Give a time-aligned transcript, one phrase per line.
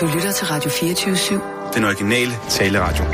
[0.00, 1.74] Du lytter til Radio 24-7.
[1.74, 3.04] Den originale taleradio.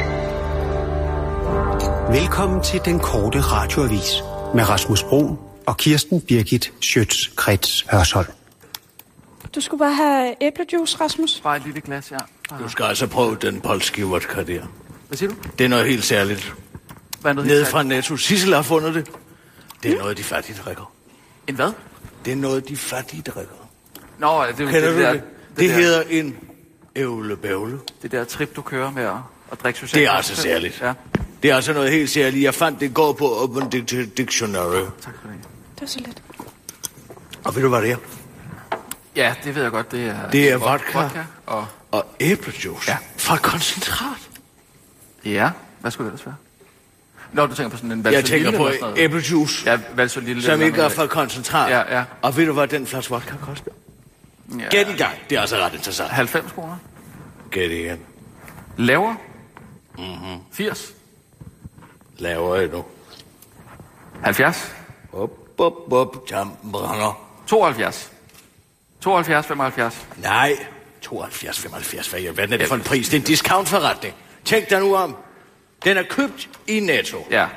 [2.20, 4.22] Velkommen til den korte radioavis
[4.54, 5.36] med Rasmus Bro
[5.66, 8.26] og Kirsten Birgit Schøtz-Krets Hørsholm.
[9.54, 11.40] Du skulle bare have æblejuice, Rasmus.
[11.40, 12.16] Bare et lille glas, ja.
[12.58, 14.62] Du skal altså prøve den polske vodka der.
[15.08, 15.36] Hvad siger du?
[15.58, 16.54] Det er noget helt særligt.
[17.20, 18.16] Hvad er noget Nede helt fra Netto.
[18.16, 19.10] Sissel har fundet det.
[19.82, 20.92] Det er noget, de fattige drikker.
[21.46, 21.72] En hvad?
[22.24, 23.68] Det er noget, de fattige drikker.
[24.18, 25.22] Nå, det er Kender det, du der, det?
[25.56, 26.36] Det der, hedder en
[26.96, 27.78] ævlebævle.
[28.02, 29.12] Det der trip, du kører med at,
[29.52, 29.94] at drikke socialt.
[29.94, 30.80] Det er altså særligt.
[30.80, 30.92] Ja,
[31.42, 32.44] Det er altså noget helt særligt.
[32.44, 34.80] Jeg fandt det går på Open Dict- Dictionary.
[35.00, 35.38] tak for det.
[35.74, 36.22] Det var så lidt.
[37.44, 37.96] Og ved du, hvad det er?
[39.16, 39.92] Ja, det ved jeg godt.
[39.92, 41.00] Det er, Det er vodka.
[41.02, 41.66] vodka og...
[41.90, 42.90] Og æblejuice.
[42.90, 42.96] Ja.
[43.16, 44.18] Fra koncentrat.
[45.24, 45.50] Ja,
[45.80, 46.34] hvad skulle det ellers være?
[47.32, 48.58] Nå, du tænker på sådan en Jeg valsolille tænker
[48.90, 50.42] på æblejuice, Ja, valsolille.
[50.42, 51.70] som ikke er fra koncentrat.
[51.70, 52.04] Ja, ja.
[52.22, 53.70] Og ved du, hvad den flaske vodka koster?
[54.58, 55.14] Ja, Gæt i gang.
[55.30, 56.10] Det er altså ret interessant.
[56.10, 56.76] 90 kroner.
[57.50, 58.00] Gæt igen.
[58.76, 59.16] Lavere?
[59.98, 60.40] Mm-hmm.
[60.52, 60.92] 80?
[62.18, 62.84] Lavere endnu.
[64.24, 64.74] 70?
[65.12, 66.26] Op, op, op.
[66.28, 67.28] Tampen brænder.
[67.46, 68.12] 72?
[69.00, 70.06] 72, 75?
[70.16, 70.56] Nej,
[71.00, 72.08] 72, 75.
[72.08, 73.08] Hvad alverden er det for en pris?
[73.08, 74.14] Det er en discountforretning.
[74.44, 75.16] Tænk dig nu om.
[75.84, 77.26] Den er købt i Netto.
[77.30, 77.48] Ja.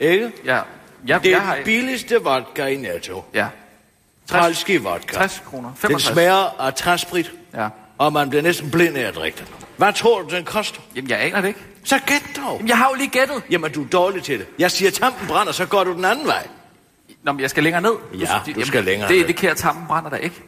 [0.00, 0.32] Ikke?
[0.44, 0.60] Ja.
[1.08, 1.54] ja Det jeg er har...
[1.54, 3.24] den billigste vodka i Netto.
[3.34, 3.48] Ja.
[4.28, 5.16] 60, Polski vodka.
[5.16, 5.68] 60 kroner.
[5.68, 6.12] Den 65.
[6.12, 7.68] smager af træsprit, Ja.
[7.98, 9.46] og man bliver næsten blind af at drikke den.
[9.76, 10.80] Hvad tror du, den koster?
[10.96, 11.60] Jamen, jeg aner det ikke.
[11.84, 12.52] Så gæt dog.
[12.56, 13.42] Jamen, jeg har jo lige gættet.
[13.50, 14.46] Jamen, du er dårlig til det.
[14.58, 16.46] Jeg siger, tampen brænder, så går du den anden vej.
[17.22, 17.92] Nå, men jeg skal længere ned.
[18.18, 19.24] Ja, du skal længere Det ned.
[19.24, 20.42] indikerer, at tampen brænder der ikke.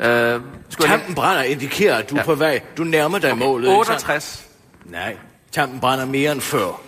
[0.00, 0.40] Øh,
[0.80, 2.24] Tampen brænder indikerer, at du er Ja.
[2.24, 2.60] på vej.
[2.76, 3.64] Du nærmer dig målet.
[3.64, 3.88] ikke sandt?
[3.88, 4.44] 68.
[4.84, 5.16] Nej,
[5.52, 6.80] tampen brænder mere end før.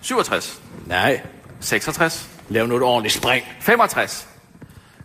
[0.00, 0.60] 67.
[0.86, 1.20] Nej,
[1.60, 2.28] 66.
[2.48, 3.44] lav nu et ordentligt spring.
[3.60, 4.28] 65.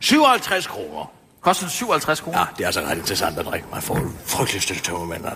[0.04, 1.12] 57 kroner.
[1.42, 2.40] Koster 57 kroner.
[2.40, 3.68] Ja, det er altså ret interessant at drikke.
[3.72, 5.34] Man får en frygtelig støtte tømmermænd det.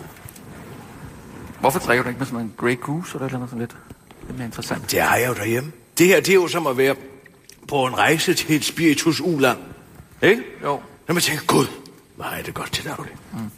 [1.59, 3.75] Hvorfor drikker du ikke med sådan en Grey Goose eller et eller andet sådan lidt?
[4.21, 4.91] Det er mere interessant.
[4.91, 5.71] Det har jeg jo derhjemme.
[5.97, 6.95] Det her, det er jo som at være
[7.67, 9.57] på en rejse til et spiritus uland.
[10.21, 10.43] Ikke?
[10.63, 10.81] Jo.
[11.07, 11.65] Når man tænker, gud,
[12.15, 13.13] hvor er det godt til daglig.
[13.33, 13.51] Mm.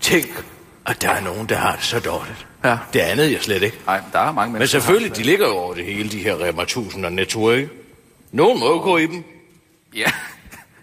[0.00, 0.44] Tænk,
[0.86, 2.46] at der er nogen, der har det så dårligt.
[2.64, 2.78] Ja.
[2.92, 3.80] Det andet jeg slet ikke.
[3.86, 4.78] Nej, der er mange mennesker.
[4.78, 5.26] Men selvfølgelig, de det.
[5.26, 7.70] ligger jo over det hele, de her Rema 1000 og Netto, ikke?
[8.32, 9.24] Nogen må jo gå i dem.
[9.94, 10.12] Ja.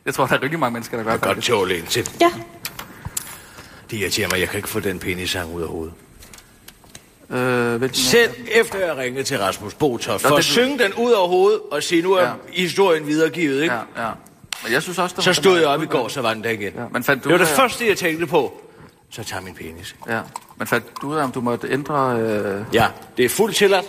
[0.07, 1.44] Jeg tror, der er rigtig mange mennesker, der gør Jeg kan godt det.
[1.44, 2.09] tåle en til.
[2.22, 2.31] Ja.
[3.91, 5.94] Det irriterer mig, jeg kan ikke få den penisang ud af hovedet.
[7.29, 10.94] Øh, vent, Selv efter jeg ringede til Rasmus Botoft, Nå, for det- at synge den
[10.94, 12.31] ud af hovedet og sige, nu er Ja.
[12.53, 13.75] historien videregivet, ikke?
[13.75, 14.12] Ja, ja.
[14.63, 16.44] Men jeg synes også, der Så var- stod jeg op i går, så var den
[16.44, 16.73] der igen.
[16.75, 18.62] Ja, men fandt du det var ud det af- første, jeg tænkte på.
[19.09, 19.96] Så tager min penis.
[20.09, 20.19] Ja.
[20.57, 22.19] Men fandt du ud af, om du måtte ændre...
[22.19, 22.62] Øh...
[22.73, 23.85] Ja, det er fuldt tilladt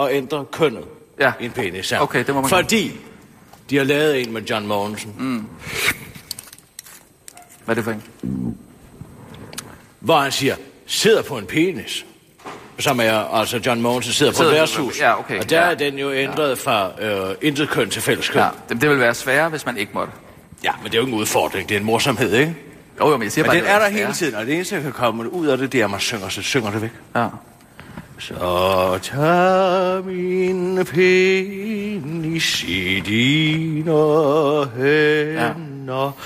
[0.00, 0.84] at ændre kønnet
[1.20, 1.32] Ja.
[1.40, 1.92] i en penis.
[1.92, 2.96] Okay, det må man Fordi
[3.70, 5.44] de har lavet en med John Mogensen, mm.
[7.64, 8.02] Hvad er det for en?
[10.00, 12.06] hvor han siger, sidder på en penis.
[12.78, 15.00] Som er, altså John Mogensen sidder på Sidder- et værtshus.
[15.00, 15.70] ja, okay, og der ja.
[15.70, 18.38] er den jo ændret fra øh, intet køn til fælles køn.
[18.40, 18.50] Ja, Ja.
[18.68, 20.12] det, det vil være sværere, hvis man ikke måtte.
[20.64, 22.54] ja, men det er jo ikke en udfordring, det er en morsomhed, ikke?
[23.00, 24.54] Jo, jo, men jeg siger Men bare, den det er der hele tiden, og det
[24.54, 26.82] eneste, der kan komme ud af det, det er, at man synger, så synger det
[26.82, 26.90] væk.
[27.16, 27.26] Ja.
[28.18, 33.92] Så tag min penis i dine
[34.76, 36.16] hænder,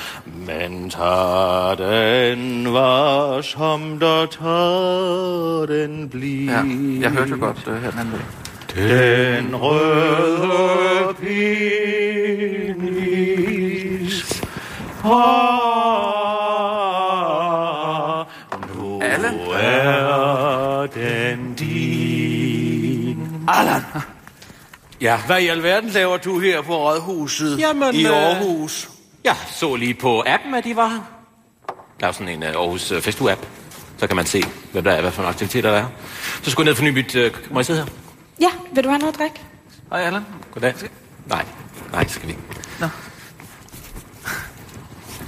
[0.47, 6.47] men tag den varsom, der tager den bliv.
[6.47, 6.63] ja.
[7.01, 8.23] Jeg hørte jo godt uh, her den anden.
[8.75, 11.69] Den røde penis.
[15.05, 15.68] Ah,
[23.49, 23.83] Allan!
[25.01, 28.89] Ja, hvad i alverden laver du her på Rådhuset Jamen, i øh, Aarhus?
[29.25, 31.01] Jeg så lige på appen, at de var her.
[32.01, 33.47] Der er jo sådan en uh, Aarhus uh, Festu-app.
[33.99, 34.43] Så kan man se,
[34.73, 35.87] hvad der er, hvad for nogle aktiviteter der er.
[36.43, 37.15] Så skulle jeg ned for nyt...
[37.15, 37.87] Uh, må jeg sidde her?
[38.41, 39.41] Ja, vil du have noget at drikke?
[39.91, 40.23] Hej, Allan.
[40.55, 40.75] Goddag.
[41.27, 41.45] Nej,
[41.93, 42.43] nej, skal vi ikke.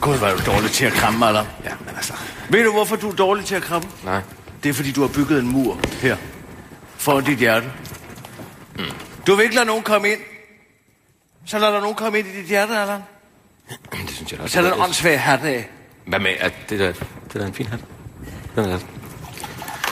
[0.00, 1.44] Gud, hvor er du dårlig til at kramme, Allan.
[1.64, 2.12] Ja, men altså...
[2.50, 3.88] Ved du, hvorfor du er dårlig til at kramme?
[4.04, 4.20] Nej.
[4.62, 6.16] Det er, fordi du har bygget en mur her.
[6.96, 7.72] Foran dit hjerte.
[8.80, 8.94] Mm.
[9.26, 10.20] Du vil ikke lade nogen komme ind.
[11.46, 13.00] Så lader der nogen komme ind i dit hjerte, Allan.
[13.92, 14.52] Det synes jeg da også.
[14.54, 15.68] Så er der en åndssvag hat af.
[16.06, 17.80] Hvad med, at det der, det der er en fin hat?
[18.56, 18.78] Den er,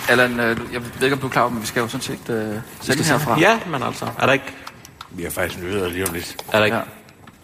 [0.09, 2.03] Allan, øh, jeg ved ikke, om du er klar over, men vi skal jo sådan
[2.03, 3.39] set øh, sende herfra.
[3.41, 4.45] Ja, men altså, er der ikke,
[5.11, 6.37] Vi har faktisk nyheder lige om lidt.
[6.53, 6.83] er der ikke, Ja.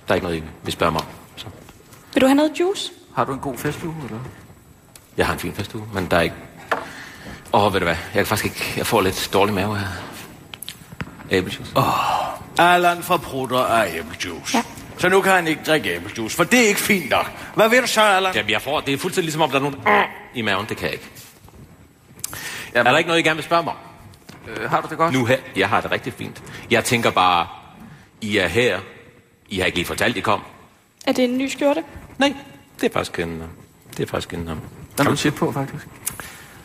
[0.09, 1.07] der er ikke noget, I vil spørge mig om.
[1.37, 1.47] Så.
[2.15, 2.93] Vil du have noget juice?
[3.17, 4.19] Har du en god festuge, eller?
[5.17, 6.35] Jeg har en fin festuge, men der er ikke...
[7.53, 8.75] Åh, oh, ved du hvad, jeg kan faktisk ikke...
[8.77, 9.87] Jeg får lidt dårlig mave her.
[11.31, 11.73] Æblejuice.
[11.77, 11.85] Oh.
[12.59, 14.57] Allan fra prutter af æblejuice.
[14.57, 14.63] Ja.
[14.99, 17.31] Så nu kan han ikke drikke æblejuice, for det er ikke fint nok.
[17.55, 18.35] Hvad vil du så, Allan?
[18.35, 18.81] Jamen, jeg får...
[18.81, 19.77] Det er fuldstændig ligesom om, der er nogen...
[20.35, 20.67] i maven.
[20.69, 21.11] Det kan jeg ikke.
[22.75, 23.79] Er der ikke noget, I gerne vil spørge mig om?
[24.49, 25.13] Øh, har du det godt?
[25.13, 26.43] Nu her, jeg har det rigtig fint.
[26.71, 27.47] Jeg tænker bare,
[28.21, 28.81] I er her.
[29.49, 30.41] I har ikke lige fortalt, I kom.
[31.07, 31.85] Er det en ny skjorte?
[32.19, 32.35] Nej,
[32.81, 33.41] det er faktisk en...
[33.41, 33.47] øh,
[33.97, 34.49] Det er faktisk en...
[34.49, 34.61] um,
[34.99, 35.87] Der er noget på, faktisk.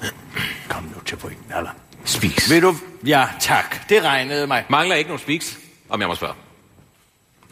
[0.69, 1.73] Kom nu til pointen, Allan.
[2.09, 2.49] Speaks.
[2.49, 2.75] Vil du...
[3.05, 3.89] Ja, tak.
[3.89, 4.65] Det regnede mig.
[4.69, 5.57] Mangler ikke nogen speaks,
[5.89, 6.33] om jeg må spørge.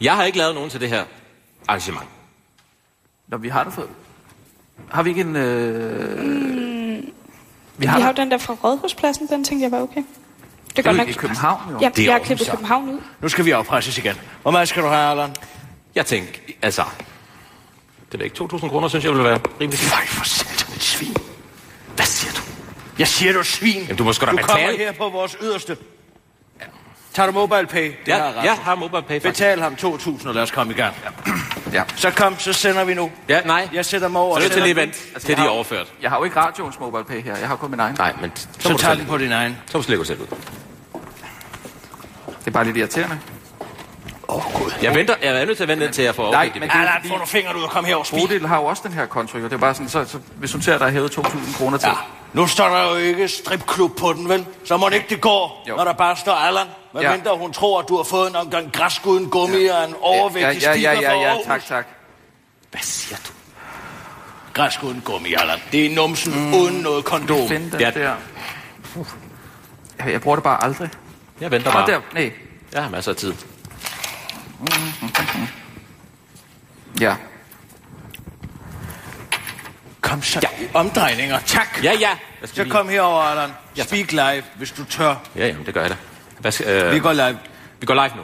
[0.00, 1.04] Jeg har ikke lavet nogen til det her
[1.68, 2.06] arrangement.
[3.28, 3.88] Nå, vi har det fået.
[4.90, 5.36] Har vi ikke en...
[5.36, 7.02] Øh...
[7.02, 7.12] Vi
[7.76, 10.02] Vi har, har jo den der fra Rådhuspladsen, den tænkte jeg var okay.
[10.76, 11.16] Det er godt i nok.
[11.16, 11.78] København, jo.
[11.80, 12.52] Ja, Det er jeg har klippet så.
[12.52, 13.00] København ud.
[13.20, 14.14] Nu skal vi afpresses igen.
[14.42, 15.34] Hvor meget skal du have, Allan?
[15.94, 16.32] Jeg tænker,
[16.62, 16.84] altså...
[18.12, 19.80] Det er ikke 2.000 kroner, synes jeg vil være rimelig.
[19.90, 21.16] Nej, for satan, svin.
[22.98, 23.02] Du?
[23.02, 23.82] Jeg siger, du svin.
[23.82, 24.78] Jamen, du må sgu da Du kommer betale.
[24.78, 25.76] her på vores yderste.
[27.14, 27.84] Tager du mobile pay?
[27.84, 29.22] Det Ja, har jeg har mobile pay, faktisk.
[29.44, 30.94] Betal ham 2.000, og lad os komme i gang.
[31.72, 31.82] Ja.
[31.96, 33.10] Så kom, så sender vi nu.
[33.28, 33.68] Ja, nej.
[33.72, 34.36] Jeg sætter mig over.
[34.38, 35.86] Så er det til lige vent, Altså, til de er overført.
[36.02, 37.36] Jeg har jo ikke radioens mobile pay her.
[37.36, 37.94] Jeg har kun min egen.
[37.98, 39.56] Nej, men så, Så du tager den på din egen.
[39.66, 40.26] så må du gå selv ud.
[42.38, 43.18] Det er bare lidt irriterende.
[44.28, 44.70] Åh, oh, Gud.
[44.82, 46.62] Jeg venter, jeg er nødt til at vente til, at jeg får Nej, men det.
[46.62, 48.20] det er Allan, fordi- få nu fingeren ud og kom her og spil.
[48.20, 49.38] Bodil har jo også den her konto.
[49.38, 51.78] Det er bare sådan, så, så hvis hun ser, at der er hævet 2.000 kroner
[51.78, 51.86] til.
[51.88, 51.94] Ja.
[52.32, 54.46] Nu står der jo ikke stripklub på den, vel?
[54.64, 55.76] Så må det ikke det går, Jo.
[55.76, 56.66] når der bare står Allan.
[56.92, 57.12] Hvad Ja.
[57.16, 60.62] mindre hun tror, at du har fået en omgang græsk uden gummi og en overvægtig
[60.62, 61.86] ja, ja, ja, ja, ja, for tak, tak.
[62.70, 63.32] Hvad siger du?
[64.52, 65.58] Græsk uden gummi, Allan.
[65.72, 66.54] Det er numsen mm.
[66.54, 67.48] uden noget kondom.
[67.48, 67.90] Den Ja.
[67.90, 68.14] der.
[69.98, 70.90] Jeg, jeg bruger det bare aldrig.
[71.40, 71.86] Jeg venter Nå, bare.
[71.86, 72.00] der.
[72.14, 72.32] Nej.
[72.72, 73.34] Jeg har masser af tid.
[77.00, 77.14] Ja.
[80.08, 80.40] Kom så.
[80.42, 80.48] Ja.
[80.74, 81.38] Omdrejninger.
[81.46, 81.84] Tak.
[81.84, 82.08] Ja, ja.
[82.38, 82.70] Hvad skal Så vi?
[82.70, 83.50] kom herover, Allan.
[83.76, 85.14] Ja, Speak live, hvis du tør.
[85.36, 85.96] Ja, jamen, det gør jeg da.
[86.38, 87.38] Hvad skal, øh, Vi går live.
[87.80, 88.22] vi går live nu.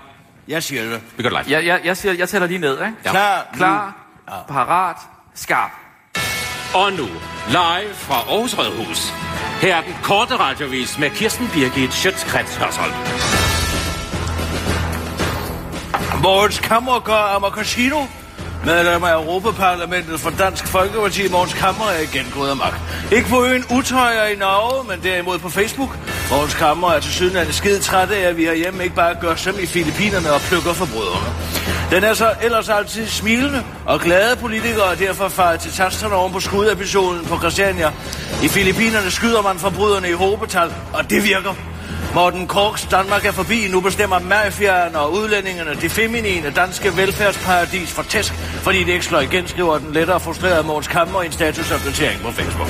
[0.48, 1.00] Jeg siger det.
[1.16, 1.44] Vi går live.
[1.48, 2.92] Jeg, jeg, jeg, siger, jeg tæller lige ned, ikke?
[3.04, 3.10] Ja.
[3.10, 3.46] Klar.
[3.56, 3.92] Klar,
[4.48, 4.96] parat,
[5.34, 5.70] skarp.
[6.75, 7.06] Og nu,
[7.48, 9.12] live fra Aarhus Rådhus.
[9.60, 12.92] Her er den korte radiovis med Kirsten Birgit Schøtzgrads Hørsholm.
[16.22, 18.00] Mogens Kammergaard Ammer Casino.
[18.64, 22.75] Medlem af Europaparlamentet for Dansk Folkeparti, Måns Kammer er igen gået amok.
[23.12, 25.99] Ikke på øen Utøjer i Norge, men derimod på Facebook.
[26.31, 29.55] Måns Kammer er til syden skide træt af, at vi herhjemme ikke bare gør som
[29.62, 31.26] i Filippinerne og plukker forbryderne.
[31.90, 36.32] Den er så ellers altid smilende og glade politikere og derfor faret til tasterne oven
[36.32, 37.93] på skudepisoden på Christiania.
[38.43, 41.74] I Filippinerne skyder man forbryderne i hobetal, og det virker.
[42.14, 43.69] Morten Korks Danmark er forbi.
[43.69, 49.20] Nu bestemmer mafiaen og udlændingerne det feminine danske velfærdsparadis for tæsk, fordi det ikke slår
[49.20, 52.69] igen, skriver den lettere frustrerede Måns Kammer i en statusopdatering på Facebook.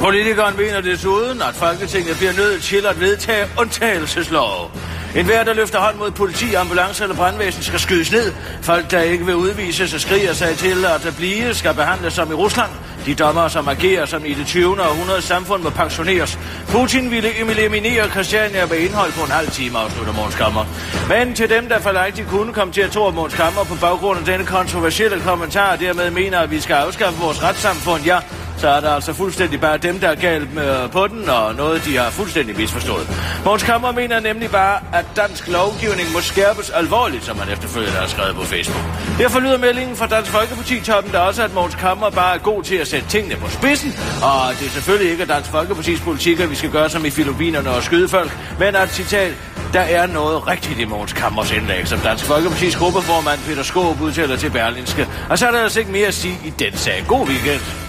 [0.00, 4.70] Politikeren mener desuden, at Folketinget bliver nødt til at vedtage undtagelseslov.
[5.16, 8.32] En hver, der løfter hånd mod politi, ambulance eller brandvæsen, skal skydes ned.
[8.62, 12.30] Folk, der ikke vil udvises og skriger sig til at der blive, skal behandles som
[12.30, 12.70] i Rusland.
[13.06, 14.82] De dommer, som agerer som i det 20.
[14.82, 16.38] århundrede samfund, må pensioneres.
[16.68, 20.64] Putin ville eliminere Christiania med indhold på en halv time, afslutter Måns Kammer.
[21.08, 21.94] Men til dem, der for
[22.28, 26.10] kunne komme til at tro, at Måns Kammer på baggrund af denne kontroversielle kommentar dermed
[26.10, 28.18] mener, at vi skal afskaffe vores retssamfund, ja,
[28.58, 31.54] så er der altså fuldstændig bare dem, der er galt med øh, på den, og
[31.54, 33.08] noget, de har fuldstændig misforstået.
[33.44, 38.06] Måns Kammer mener nemlig bare, at dansk lovgivning må skærpes alvorligt, som han efterfølgende har
[38.06, 38.84] skrevet på Facebook.
[39.18, 42.74] Derfor lyder meldingen fra Dansk Folkeparti-toppen der også, at Måns Kammer bare er god til
[42.74, 43.90] at sætte tingene på spidsen,
[44.22, 47.70] og det er selvfølgelig ikke Dansk Folkepartis politik, at vi skal gøre som i Filippinerne
[47.70, 49.32] og skyde folk, men at citat,
[49.72, 54.36] der er noget rigtigt i Måns Kammers indlæg, som Dansk Folkepartis gruppeformand Peter Skåb udtaler
[54.36, 55.08] til Berlinske.
[55.30, 57.04] Og så er der altså ikke mere at sige i den sag.
[57.08, 57.87] God weekend.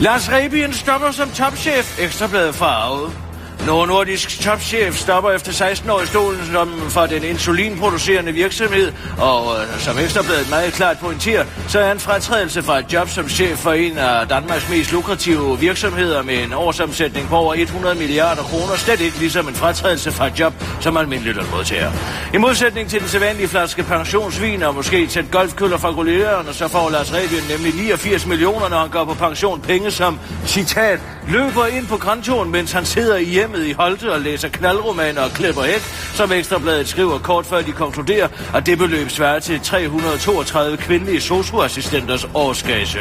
[0.00, 1.98] Lars Rebien stopper som topchef.
[1.98, 3.29] Ekstrabladet farvet.
[3.66, 9.56] Novo Nordisk topchef stopper efter 16 år i stolen som for den insulinproducerende virksomhed, og
[9.56, 13.58] øh, som Ekstrabladet meget klart pointerer, så er en fratrædelse fra et job som chef
[13.58, 18.76] for en af Danmarks mest lukrative virksomheder med en årsomsætning på over 100 milliarder kroner
[18.76, 21.92] slet ikke ligesom en fratrædelse fra et job som almindelig lønmodtager.
[22.34, 26.90] I modsætning til den sædvanlige flaske pensionsvin og måske tæt golfkøller fra gullierne, så får
[26.90, 29.60] Lars Rebien nemlig 89 millioner, når han går på pension.
[29.60, 34.20] Penge som, citat, løber ind på grantoren, mens han sidder i hjemmet i Holte og
[34.20, 35.80] læser knaldromaner og klipper hæk,
[36.14, 42.26] som Ekstrabladet skriver kort før de konkluderer, at det beløb svarer til 332 kvindelige socioassistenters
[42.34, 42.98] årsgage.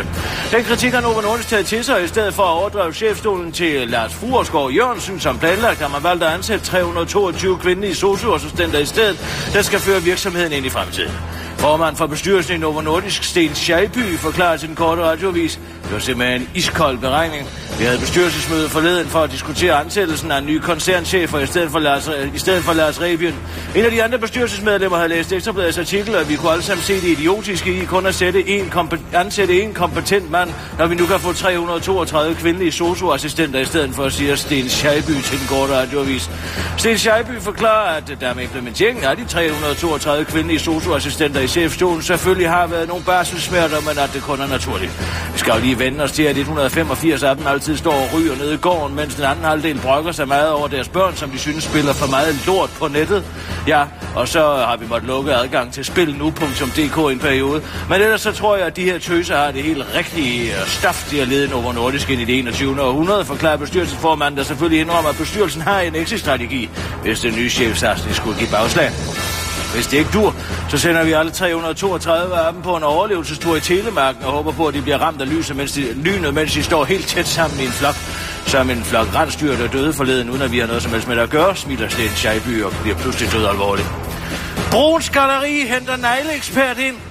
[0.51, 3.51] Den kritik har Novo Nordisk taget til sig, og i stedet for at overdrage chefstolen
[3.51, 8.85] til Lars Fruersgaard Jørgensen, som planlagt, har man valgt at ansætte 322 kvindelige socioassistenter i
[8.85, 9.17] stedet,
[9.53, 11.11] der skal føre virksomheden ind i fremtiden.
[11.59, 15.59] Formand for bestyrelsen i Novo Nordisk, Sten Scheibby, forklarer til den korte radiovis.
[15.83, 17.47] Det var simpelthen en iskold beregning.
[17.79, 21.79] Vi havde bestyrelsesmøde forleden for at diskutere ansættelsen af en ny koncernchefer i stedet for
[21.79, 23.35] Lars, i stedet for Lars Rebien.
[23.75, 26.93] En af de andre bestyrelsesmedlemmer havde læst Ekstrabladets artikel, og vi kunne alle sammen se
[26.93, 28.71] det idiotiske i kun at sætte en
[29.13, 34.03] ansætte en kompetent mand, når vi nu kan få 332 kvindelige socioassistenter i stedet for
[34.03, 36.29] at sige Sten Scheiby til den korte radioavis.
[36.77, 42.49] Sten Scheiby forklarer, at der med implementeringen af de 332 kvindelige socioassistenter i chefstolen selvfølgelig
[42.49, 44.91] har været nogle barselsmerter, men at det kun er naturligt.
[45.33, 48.35] Vi skal jo lige vende os til, at 185 af dem altid står og ryger
[48.35, 51.39] nede i gården, mens den anden halvdel brokker sig meget over deres børn, som de
[51.39, 53.23] synes spiller for meget lort på nettet.
[53.67, 53.83] Ja,
[54.15, 57.61] og så har vi måttet lukke adgang til spilnu.dk i en periode.
[57.89, 61.09] Men ellers så tror jeg, at de her tøser har det helt rigtige øh, stof,
[61.11, 62.81] de har ledet over Nordisk ind i det 21.
[62.81, 66.69] århundrede, forklarer bestyrelsesformanden, der selvfølgelig indrømmer, at bestyrelsen har en exit-strategi,
[67.03, 68.91] hvis den nye chef skulle give bagslag.
[69.73, 70.35] Hvis det ikke dur,
[70.69, 74.67] så sender vi alle 332 af dem på en overlevelsestur i Telemarken og håber på,
[74.67, 77.59] at de bliver ramt af lyset, mens de, lynet, mens de står helt tæt sammen
[77.59, 77.95] i en flok.
[78.45, 81.15] Som en flok rensdyr, der døde forleden, uden at vi har noget som helst med
[81.15, 83.87] det at gøre, smiler Sten Scheiby og bliver pludselig død alvorligt.
[84.71, 87.08] Bruns Galeri henter negleekspert ind.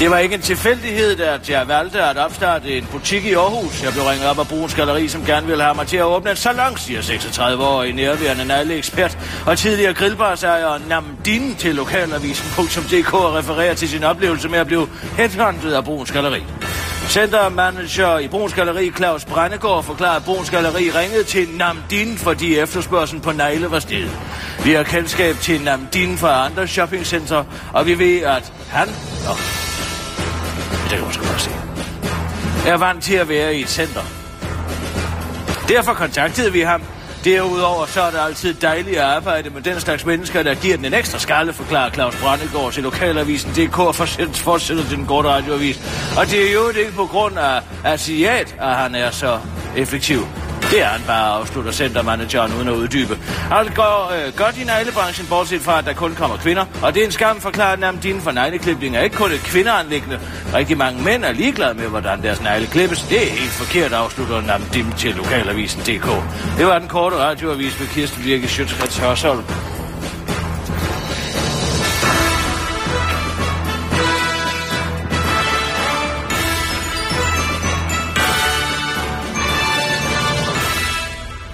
[0.00, 3.82] Det var ikke en tilfældighed, at jeg valgte at opstarte en butik i Aarhus.
[3.82, 6.30] Jeg blev ringet op af Bruns Galeri, som gerne ville have mig til at åbne
[6.30, 9.18] en salon, siger 36 år i nærværende ekspert.
[9.46, 15.72] og tidligere grillbarsejer Namdin til lokalavisen.dk og refererer til sin oplevelse med at blive headhunted
[15.72, 16.42] af Bruns Galeri.
[17.08, 23.20] Centermanager i Bruns Galeri, Claus Brændegård, forklarer, at Bruns Galeri ringede til Namdin, fordi efterspørgselen
[23.20, 24.10] på negle var steget.
[24.64, 28.88] Vi har kendskab til Namdin fra andre shoppingcenter, og vi ved, at han...
[29.24, 29.69] Nå,
[30.70, 31.50] det kan man også godt se.
[32.66, 34.00] Er vant til at være i et center.
[35.68, 36.82] Derfor kontaktede vi ham.
[37.24, 40.84] Derudover så er det altid dejligt at arbejde med den slags mennesker, der giver den
[40.84, 45.80] en ekstra skalle, forklarer Claus Brandegård til lokalavisen DK og fortsætter til den korte radioavis.
[46.18, 49.38] Og det er jo ikke på grund af asiat, at han er så
[49.76, 50.26] effektiv.
[50.70, 53.18] Det er han bare, afslutter centermanageren uden at uddybe.
[53.50, 56.64] Alt går øh, godt i neglebranchen, bortset fra, at der kun kommer kvinder.
[56.82, 60.20] Og det er en skam, forklarer Namdin for negleklipning er ikke kun et kvindeanlæggende.
[60.54, 63.02] Rigtig mange mænd er ligeglade med, hvordan deres negle klippes.
[63.02, 66.08] Det er helt forkert, afslutter Namdim til lokalavisen.dk.
[66.58, 69.44] Det var den korte radioavis med Kirsten Virke Sjøtskrets Hørsholm.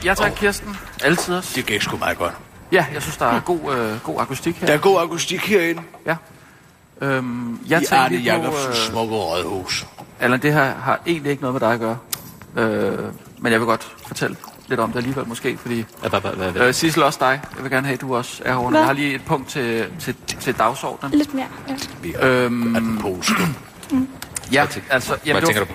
[0.06, 0.76] Ja tak, Kirsten.
[1.04, 1.52] Altid også.
[1.56, 2.32] Det gik sgu meget godt.
[2.72, 4.66] Ja, jeg synes, der er god, øh, god akustik her.
[4.66, 5.82] Der er god akustik herinde.
[6.06, 6.16] Ja.
[7.00, 9.86] Øhm, jeg I Arne Jacobsens øh, smukke rådhus.
[10.20, 11.98] Allan, det her har egentlig ikke noget med dig at gøre.
[12.56, 12.98] Øh,
[13.38, 14.36] men jeg vil godt fortælle
[14.68, 15.84] lidt om det alligevel måske, fordi...
[16.00, 16.62] Hvad, hvad, hvad, hvad?
[16.68, 17.40] Øh, Sissel, også dig.
[17.56, 18.70] Jeg vil gerne have, at du også er herovre.
[18.70, 18.80] Hvad?
[18.80, 21.18] Jeg har lige et punkt til, til, til dagsordenen.
[21.18, 21.46] Lidt mere.
[21.68, 21.75] Ja.
[22.02, 23.42] Vi har Øhm, den polske.
[24.52, 25.16] Ja, altså...
[25.25, 25.72] Hvad det var- tænker du på?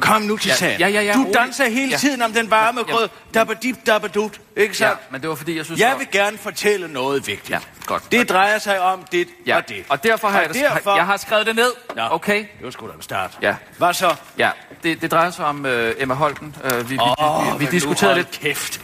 [0.00, 1.34] Kom nu til Ja, ja, ja, ja, du rolig.
[1.34, 1.96] danser hele Ja.
[1.96, 3.08] tiden om den varme Ja, grød.
[3.34, 4.40] Dabadip, dabadut.
[4.56, 5.12] Ikke Ja, sandt?
[5.12, 5.80] men det var fordi, jeg synes...
[5.80, 7.50] Jeg der- vil gerne fortælle noget vigtigt.
[7.50, 8.12] Ja, godt.
[8.12, 9.84] Det drejer sig om det Ja, og det.
[9.88, 11.72] og derfor har Og jeg, derfor- jeg har skrevet det ned.
[11.96, 12.38] Nå, Okay?
[12.38, 13.38] Det var sgu da en start.
[13.42, 13.54] Ja.
[13.78, 14.14] Hvad så?
[14.38, 14.50] Ja,
[14.82, 16.56] det, det drejer sig om øh, Emma Holten.
[16.64, 18.30] Øh, vi, vi, vi, vi vil diskuterede lidt...
[18.30, 18.80] kæft.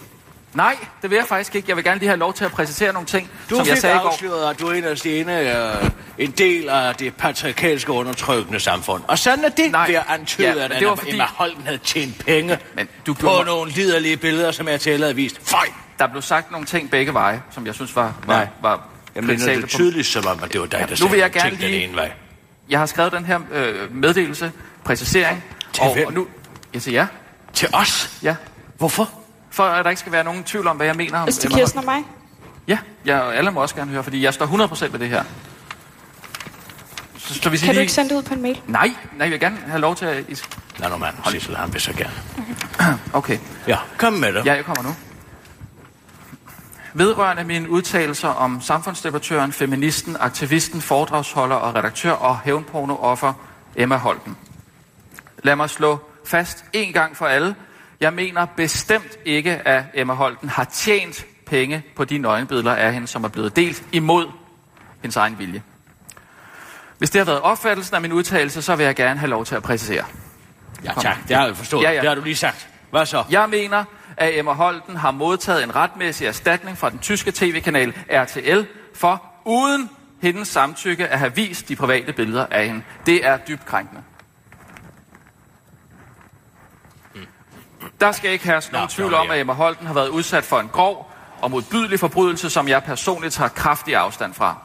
[0.54, 1.68] Nej, det vil jeg faktisk ikke.
[1.68, 3.80] Jeg vil gerne lige have lov til at præcisere nogle ting, Du som jeg fik
[3.80, 4.08] sagde i går.
[4.08, 5.40] afsløret, at du er en af ene,
[5.82, 9.02] øh, en del af det patriarkalske undertrykkende samfund.
[9.08, 9.87] Og sådan er det Nej.
[9.87, 13.14] ved at antyde, Ja, at det var fordi- Emma Holten havde tjent penge Men du
[13.14, 15.40] på gjorde mig- nogle liderlige billeder, som jeg til havde vist.
[15.42, 15.66] Føj!
[15.99, 18.49] Der blev sagt nogle ting begge veje, som jeg synes var, var, Nej.
[18.62, 18.84] var
[19.14, 21.18] Jeg mener det på- tydeligt, som om, at det var dig, der nu sagde vil
[21.20, 22.12] jeg gerne ting lige- den ene vej.
[22.68, 24.52] Jeg har skrevet den her øh, meddelelse,
[24.84, 25.44] præcisering.
[25.73, 26.06] Til og, hvem?
[26.06, 26.26] og nu...
[26.75, 27.06] Jeg siger ja.
[27.52, 28.11] Til os?
[28.23, 28.34] Ja.
[28.78, 29.11] Hvorfor?
[29.54, 31.49] For at der ikke skal være nogen tvivl om, hvad jeg mener om Altså til
[31.49, 32.02] Emma Kirsten og mig.
[32.68, 34.46] Ja, ja, og alle må også gerne høre, fordi jeg står
[34.87, 35.25] 100% ved det her.
[37.18, 37.80] Så, så hvis I Kan du lige...
[37.82, 38.61] ikke sende det ud på en mail?
[38.66, 40.25] Nej, nej, jeg vil gerne have lov til at...
[40.28, 40.37] I-
[40.78, 42.12] Lad nu mand, Sissel, han vil så gerne.
[43.12, 43.38] Okay.
[43.68, 44.46] Ja, kom med det.
[44.46, 44.94] Ja, jeg kommer nu.
[46.94, 53.32] Vedrørende mine udtalelser om samfundsdebattøren, feministen, aktivisten, foredragsholder og redaktør og hævnpornooffer
[53.76, 54.37] Emma Holten.
[55.42, 57.54] Lad mig slå fast en gang for alle.
[58.04, 63.06] Jeg mener bestemt ikke, at Emma Holten har tjent penge på de nøgenbilleder af hende,
[63.06, 64.26] som er blevet delt imod
[65.02, 65.62] hendes egen vilje.
[66.99, 69.54] Hvis det har været opfattelsen af min udtalelse, så vil jeg gerne have lov til
[69.54, 70.04] at præcisere.
[70.84, 71.16] Ja, tak.
[71.28, 71.82] Det har jeg forstået.
[71.82, 72.00] Ja, ja.
[72.00, 72.68] Det har du lige sagt.
[72.90, 73.25] Hvad så?
[73.30, 73.84] Jeg mener,
[74.16, 78.61] at Emma Holten har modtaget en retmæssig erstatning fra den tyske tv-kanal RTL
[78.94, 79.90] for uden
[80.23, 82.82] hendes samtykke at have vist de private billeder af hende.
[83.06, 84.02] Det er dybt krænkende.
[88.00, 90.69] Der skal ikke herske nogen tvivl om, at Emma Holten har været udsat for en
[90.69, 91.11] grov
[91.43, 94.59] og modbydelig forbrydelse, som jeg personligt tager kraftig afstand fra.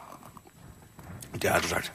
[1.42, 1.92] Det har du sagt.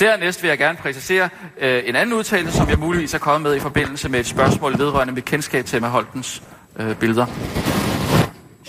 [0.00, 1.28] Dernæst vil jeg gerne præcisere
[1.58, 4.78] øh, en anden udtalelse, som jeg muligvis er kommet med i forbindelse med et spørgsmål
[4.78, 6.42] vedrørende mit kendskab til Emma Holtens
[6.76, 7.26] øh, billeder.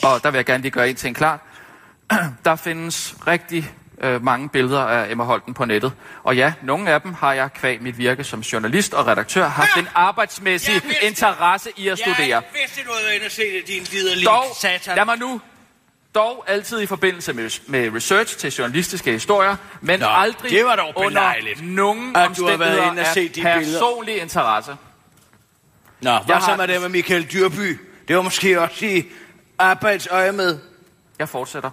[0.03, 1.39] Og der vil jeg gerne lige gøre en ting klart.
[2.45, 3.71] Der findes rigtig
[4.03, 5.91] øh, mange billeder af Emma Holten på nettet.
[6.23, 9.77] Og ja, nogle af dem har jeg kvæg mit virke som journalist og redaktør haft
[9.77, 12.27] en arbejdsmæssig vidste- interesse i at studere.
[12.27, 14.95] Jeg vidste, du havde været se det, din liderlige Dog, satan.
[14.95, 15.41] lad mig nu,
[16.15, 20.75] dog altid i forbindelse med, med research til journalistiske historier, men Nå, aldrig det var
[20.75, 21.33] dog under
[21.63, 23.79] nogen at du har været inde og set de billeder.
[23.79, 24.71] personlig interesse.
[26.01, 27.79] Nå, hvad Jeg så har- med det med Michael Dyrby?
[28.07, 29.03] Det var måske også i
[29.59, 30.59] arbejdsøje med.
[31.19, 31.69] Jeg fortsætter.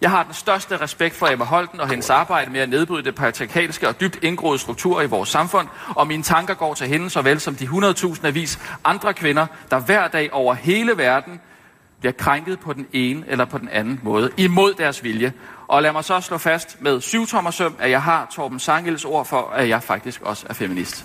[0.00, 3.14] Jeg har den største respekt for Emma Holten og hendes arbejde med at nedbryde det
[3.14, 7.40] patriarkalske og dybt indgroede strukturer i vores samfund, og mine tanker går til hende såvel
[7.40, 11.40] som de 100.000 avis andre kvinder, der hver dag over hele verden
[12.00, 15.32] bliver krænket på den ene eller på den anden måde, imod deres vilje.
[15.68, 19.04] Og lad mig så slå fast med syv tommer søm, at jeg har Torben Sangels
[19.04, 21.04] ord for, at jeg faktisk også er feminist.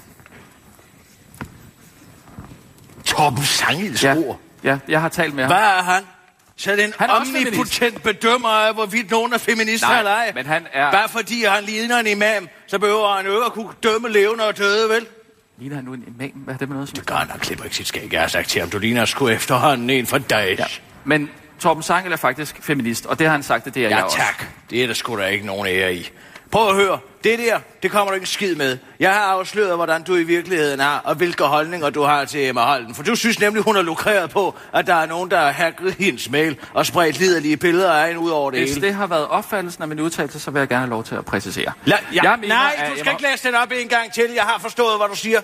[3.05, 4.39] Torben Sangels Ja, ord.
[4.63, 5.49] ja jeg har talt med ham.
[5.51, 6.03] Hvad er han?
[6.57, 10.12] Så er det en Han er omnipotent bedømmer af, hvorvidt nogen er feminister Nej, eller
[10.12, 10.31] ej.
[10.35, 13.53] men han er- Bare fordi han ligner en imam, så behøver han jo ikke at
[13.53, 15.05] kunne dømme levende og døde, vel?
[15.59, 16.29] Ligner han nu en imam?
[16.29, 16.95] Hvad er det med noget som...
[16.95, 18.09] Det gør han, han klipper ikke sit skæg.
[18.13, 20.59] Jeg har sagt til ham, du ligner sgu efterhånden en fra Daesh.
[20.62, 20.65] Ja,
[21.03, 23.97] Men Torben Sangel er faktisk feminist, og det har han sagt, at det er jeg
[23.97, 24.17] ja også.
[24.17, 24.45] tak.
[24.69, 26.09] Det er der sgu da ikke nogen ære i.
[26.51, 26.99] Prøv at høre.
[27.23, 28.77] Det der, det kommer du ikke skid med.
[28.99, 32.61] Jeg har afsløret, hvordan du i virkeligheden er, og hvilke holdninger du har til Emma
[32.61, 32.95] Holden.
[32.95, 35.93] For du synes nemlig, hun har lukreret på, at der er nogen, der har hacket
[35.93, 38.87] hendes mail og spredt liderlige billeder af hende ud over det Hvis hele.
[38.87, 41.25] det har været opfattelsen af min udtalelse, så vil jeg gerne have lov til at
[41.25, 41.71] præcisere.
[41.85, 44.31] La, ja, jeg mener, nej, du skal ikke læse den op en gang til.
[44.35, 45.41] Jeg har forstået, hvad du siger.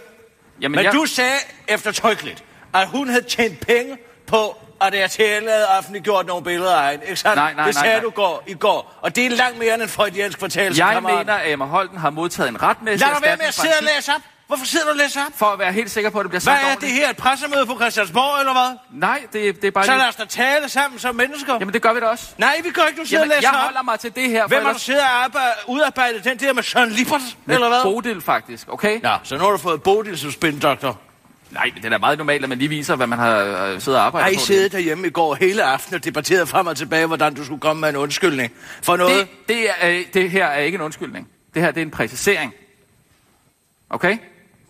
[0.61, 0.93] Jamen, Men jeg...
[0.93, 2.43] du sagde eftertrykkeligt,
[2.73, 7.05] at hun havde tjent penge på, at RTL havde offentliggjort nogle billeder af hende.
[7.05, 7.35] Ikke sandt?
[7.35, 7.99] Nej, nej, det sagde nej.
[8.03, 8.93] du går, i går.
[9.01, 11.17] Og det er langt mere end en freudiansk fortælelse, jeg kammerat.
[11.17, 13.83] mener, at Emma Holten har modtaget en retmæssig Lad dig være med at sidde og
[13.95, 14.21] læse op.
[14.47, 15.31] Hvorfor sidder du og læser op?
[15.35, 16.95] For at være helt sikker på, at det bliver Hvad sagt er det ordentligt.
[16.95, 17.09] her?
[17.09, 18.77] Et pressemøde på Christiansborg, eller hvad?
[18.99, 21.53] Nej, det, det er bare Så lad os da tale sammen som mennesker.
[21.59, 22.25] Jamen, det gør vi da også.
[22.37, 23.01] Nej, vi gør ikke.
[23.01, 23.63] Du sidder Jamen, og læser jeg op.
[23.65, 24.81] holder mig til det her, for Hvem har du ellers...
[24.81, 27.83] siddet og arbejde, udarbejdet den der med Søren Lippert, eller hvad?
[27.83, 29.01] Bodil, faktisk, okay?
[29.03, 30.97] Ja, så nu har du fået Bodil som spindoktor.
[31.51, 33.81] Nej, men det er da meget normalt, at man lige viser, hvad man har øh,
[33.81, 34.45] siddet og arbejdet på.
[34.45, 37.79] siddet derhjemme i går hele aften og debatteret frem og tilbage, hvordan du skulle komme
[37.79, 38.51] med en undskyldning
[38.83, 39.27] for noget?
[39.47, 41.27] Det, det, er, øh, det her er ikke en undskyldning.
[41.53, 42.53] Det her det er en præcisering.
[43.89, 44.17] Okay?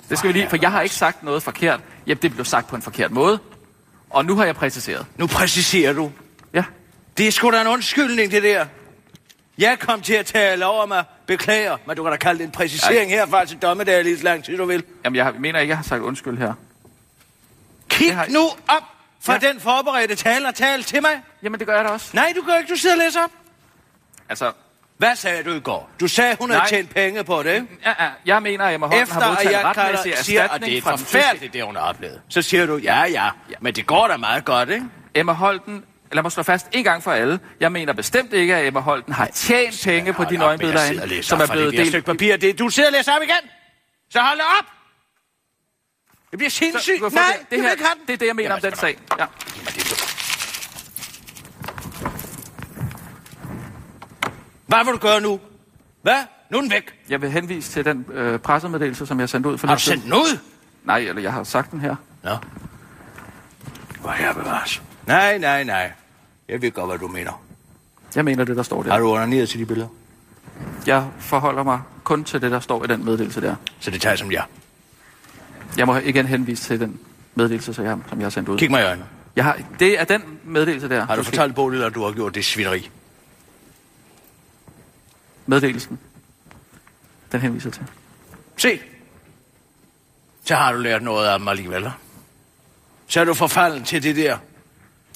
[0.10, 1.80] Det skal vi lige, for jeg har ikke sagt noget forkert.
[2.08, 3.40] Ja, det blev sagt på en forkert måde.
[4.10, 5.06] Og nu har jeg præciseret.
[5.18, 6.12] Nu præciserer du.
[6.54, 6.64] Ja.
[7.18, 8.66] Det er sgu da en undskyldning, det der.
[9.58, 11.04] Jeg kom til at tale over mig.
[11.28, 14.44] Beklager, men du kan da kalde det en præcisering herfra til dommedag lige så lang
[14.44, 14.84] tid, du vil.
[15.06, 16.54] Jamen, jeg mener ikke, jeg har sagt undskyld her.
[17.92, 18.84] Kig har- nu op
[19.24, 19.38] for Ja.
[19.40, 21.22] den forberedte tale og tale til mig.
[21.44, 22.10] Jamen, det gør jeg da også.
[22.14, 22.70] Nej, du gør ikke.
[22.74, 23.32] Du sidder og læser op.
[24.30, 24.52] Altså,
[24.98, 25.90] Hvad sagde du i går?
[26.00, 26.68] Du sagde, hun havde Nej.
[26.70, 27.68] tjent penge på det, ikke?
[27.86, 30.78] ja, ja, jeg mener, at Emma Holten Efter har modtaget jeg retmæssig siger, at det
[30.78, 32.22] erstatning er forfærdeligt, det hun har oplevet.
[32.30, 33.30] Så siger du, ja, ja,
[33.62, 34.86] men det går da meget godt, ikke?
[35.16, 37.40] Emma Holten, lad mig slå fast en gang for alle.
[37.60, 41.48] Jeg mener bestemt ikke, at Emma Holten har tjent penge på de nøgenbilleder, som er
[41.48, 41.88] blevet delt.
[41.88, 42.38] stykke papir.
[42.38, 43.50] Det, du sidder og læser op igen.
[44.10, 44.66] Så hold op.
[46.32, 46.66] Det bliver Så,
[47.02, 48.08] få Nej, det, det vil her, ikke have den.
[48.08, 48.98] det er det, jeg mener om den sag.
[49.20, 49.26] Ja.
[54.68, 55.40] Hvad vil du gøre nu?
[56.02, 56.24] Hvad?
[56.50, 56.94] Nu er den væk.
[57.10, 60.04] Jeg vil henvise til den øh, pressemeddelelse, som jeg sendte ud for Har du sendt
[60.04, 60.38] den ud?
[60.84, 61.96] Nej, eller jeg har sagt den her.
[62.24, 62.38] Nå.
[64.02, 64.82] Hvor her bevares.
[65.08, 65.92] Nej, nej, nej.
[66.48, 67.42] Jeg ved godt, hvad du mener.
[68.16, 68.92] Jeg mener det, der står der.
[68.92, 69.88] Har du onaneret til de billeder?
[70.88, 73.56] Jeg forholder mig kun til det, der står i den meddelelse der.
[73.80, 74.42] Så det tager jeg som ja.
[75.78, 77.00] Jeg må igen henvise til den
[77.36, 78.58] meddelelse, som jeg, som jeg har sendt ud.
[78.58, 79.08] Kig mig i øjnene.
[79.36, 81.06] Jeg har, det er den meddelelse der.
[81.06, 82.90] Har du skal- fortalt Bodil, at du har gjort det svineri?
[85.46, 86.00] Meddelelsen.
[87.32, 87.84] Den henviser til.
[88.58, 88.80] Se.
[90.46, 91.92] Så har du lært noget af dem alligevel.
[93.08, 94.38] Så er du forfalden til det der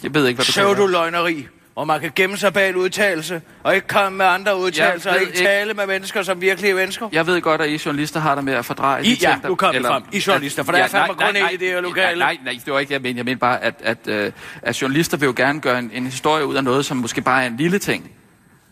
[0.03, 0.75] Jeg ved ikke, hvad du kalder det.
[0.77, 5.09] pseudo-løgneri, hvor man kan gemme sig bag en udtalelse, og ikke komme med andre udtalelser,
[5.09, 7.09] og ikke ikke- tale med mennesker som virkelige mennesker.
[7.11, 9.47] Jeg ved godt, at I journalister har det med at fordreje I- de ting, ja,
[9.47, 10.03] nu kom det frem.
[10.11, 12.19] I journalister, for der er fandme kun en i det her lokale.
[12.19, 13.17] Nej, nej, nej, det var ikke det, jeg mente.
[13.17, 16.45] Jeg mente bare, at, at, at, at journalister vil jo gerne gøre en, en historie
[16.45, 18.11] ud af noget, som måske bare er en lille ting.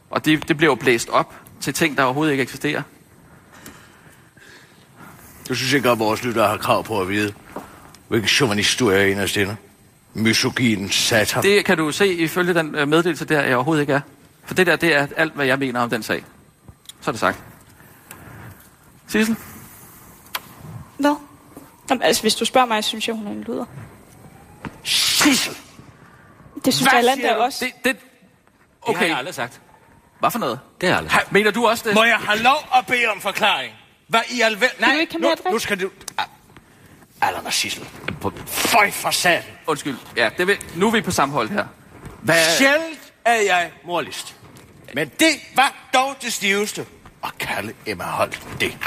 [0.09, 2.81] Og det, det bliver jo blæst op til ting, der overhovedet ikke eksisterer.
[5.49, 7.33] Du synes ikke, at vores lyttere har krav på at vide,
[8.07, 9.55] hvilken journalist du er inderst inde?
[10.13, 11.43] Misogyn, satan.
[11.43, 14.01] Det kan du se ifølge den øh, meddelelse der, jeg overhovedet ikke er.
[14.45, 16.23] For det der, det er alt, hvad jeg mener om den sag.
[17.01, 17.39] Så er det sagt.
[19.07, 19.35] Sissel?
[20.97, 21.15] Hvad?
[21.89, 23.65] Jamen, altså, hvis du spørger mig, synes jeg, hun er en luder.
[24.83, 25.57] Sissel!
[26.65, 27.41] Det synes andre du?
[27.41, 27.65] også.
[27.65, 27.95] Det, det, Det
[28.85, 29.09] har Okay.
[29.09, 29.61] jeg aldrig sagt.
[30.19, 30.59] Hvad for noget?
[30.81, 31.31] Det har jeg aldrig Ha, sagt.
[31.31, 31.95] mener du også det?
[31.95, 33.73] Må jeg have lov at bede om forklaring?
[34.07, 34.67] Hvad i alver...
[34.79, 35.89] Nej, du ikke have nu, nu skal du...
[37.27, 37.87] Allan og Sissel.
[38.45, 39.43] Føj for satan.
[39.67, 39.97] Undskyld.
[40.17, 40.57] Ja, det vil...
[40.75, 41.65] nu er vi på samme hold her.
[42.21, 42.35] Hvad...
[42.57, 44.35] Sjældent er jeg moralist.
[44.93, 46.85] Men det var dog det stiveste
[47.23, 48.77] at kalde Emma Holt det.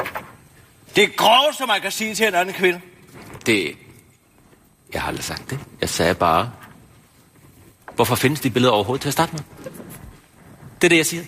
[0.96, 2.80] Det er groveste, man kan sige til en anden kvinde.
[3.46, 3.76] Det...
[4.92, 5.58] Jeg har aldrig sagt det.
[5.80, 6.52] Jeg sagde bare...
[7.94, 9.40] Hvorfor findes de billeder overhovedet til at starte med?
[10.80, 11.22] Det er det, jeg siger.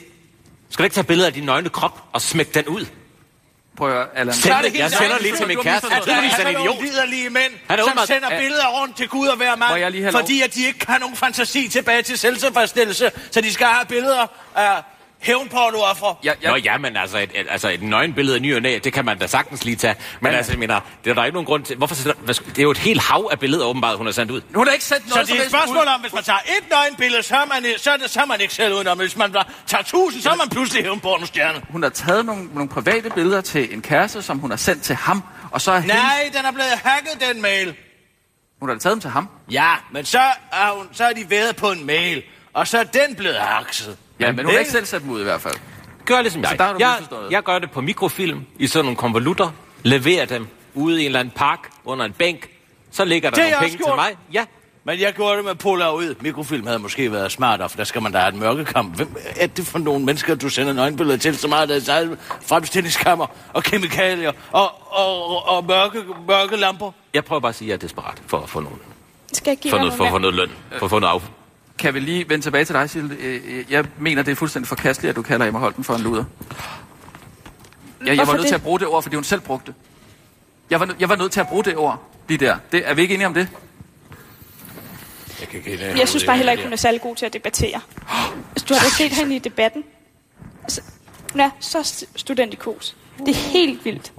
[0.70, 2.86] Skal du ikke tage billeder af din nøgne krop og smække den ud?
[3.78, 4.34] Prøv at høre, Allan.
[4.34, 5.88] Send Jeg sender lige til min kæreste.
[5.90, 6.64] Jeg tror, Der han er en sådan idiot.
[6.64, 10.42] nogle liderlige mænd, Han er som sender billeder rundt til Gud og hver mand, fordi
[10.42, 14.82] at de ikke har nogen fantasi tilbage til selvtilfredsstillelse, så de skal have billeder af
[15.20, 16.18] hævnpornooffer.
[16.24, 18.92] Ja, Nå ja, men altså et, et, altså et nøgenbillede af ny og næ, det
[18.92, 19.94] kan man da sagtens lige tage.
[20.20, 21.76] Men altså, jeg mener, det er der ikke nogen grund til.
[21.76, 24.12] Hvorfor sætter, hvad sk- det er jo et helt hav af billeder, åbenbart, hun har
[24.12, 24.40] sendt ud.
[24.54, 25.86] Hun har ikke sendt Så noget det er et spørgsmål ud.
[25.94, 28.40] om, hvis man tager et nøgenbillede, så er man, så er, det, så er man
[28.40, 28.98] ikke selv udenom.
[28.98, 29.32] Hvis man
[29.66, 31.62] tager tusind, så er man pludselig hævnpornostjerne.
[31.70, 34.96] Hun har taget nogle, nogle private billeder til en kæreste, som hun har sendt til
[34.96, 35.22] ham.
[35.50, 37.74] Og så er hendes, Nej, den er blevet hacket, den mail.
[38.60, 39.28] hun har da taget dem til ham.
[39.50, 40.20] Ja, men så
[40.52, 43.96] er, hun, så er de været på en mail, og så er den blevet hacket.
[44.20, 45.54] Ja, men hun har ikke selv sat dem ud i hvert fald.
[46.04, 46.50] Gør ligesom jeg.
[46.50, 46.96] Så der har du jeg,
[47.30, 49.50] jeg gør det på mikrofilm, i sådan nogle konvolutter,
[49.82, 52.48] leverer dem ude i en eller anden park, under en bænk.
[52.90, 53.96] Så ligger der Det har nogle penge også til gjort.
[53.96, 54.16] mig.
[54.32, 54.44] Ja,
[54.84, 56.14] Men jeg gjorde det med Polaroid.
[56.20, 58.96] Mikrofilm havde måske været smartere, for der skal man da have et mørkekamp.
[58.96, 62.18] Hvem er det for nogle mennesker, du sender nøgenbilleder til, så meget af deres eget
[62.46, 66.90] fremstillingskammer og kemikalier og, og, og, og mørke, mørke lamper?
[67.14, 68.76] jeg prøver bare at sige, at jeg er desperat for at få, nogle,
[69.32, 70.78] Skal jeg give for noget, for at få noget noget løn.
[70.78, 71.20] For at få noget af.
[71.78, 73.16] Kan vi lige vende tilbage til dig, Sille?
[73.20, 76.24] Øh, Jeg mener, det er fuldstændig forkasteligt, at du kalder Emma Holten for en luder.
[78.06, 78.54] Jeg, jeg var nødt til det?
[78.56, 79.74] at bruge det ord, fordi hun selv brugte det.
[80.70, 82.56] Jeg var, jeg var nødt til at bruge det ord lige der.
[82.72, 83.48] Det, er vi ikke enige om det?
[85.40, 85.98] Jeg, kan ikke?
[85.98, 87.80] Jeg synes bare heller ikke, hun er særlig god til at debattere.
[88.52, 89.84] Hvis du har da set hende i debatten.
[90.62, 90.80] Altså,
[91.32, 92.96] hun er så st- student i kos.
[93.18, 94.12] Det er helt vildt.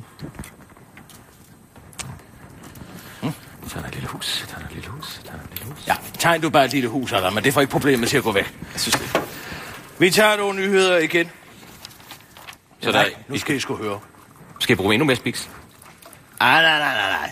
[3.76, 5.88] Er et lille hus, er et lille hus, er et lille hus.
[5.88, 8.24] Ja, tegn du bare et lille hus, Allan, men det får ikke problemet til at
[8.24, 8.54] gå væk.
[8.74, 9.22] Jeg synes det.
[10.00, 11.32] Vi tager nogle nyheder igen.
[12.82, 14.00] Så der, Nej, nu skal I sgu høre.
[14.60, 15.50] skal I bruge endnu mere spiks?
[16.40, 17.32] Ah, nej, nej, nej, nej.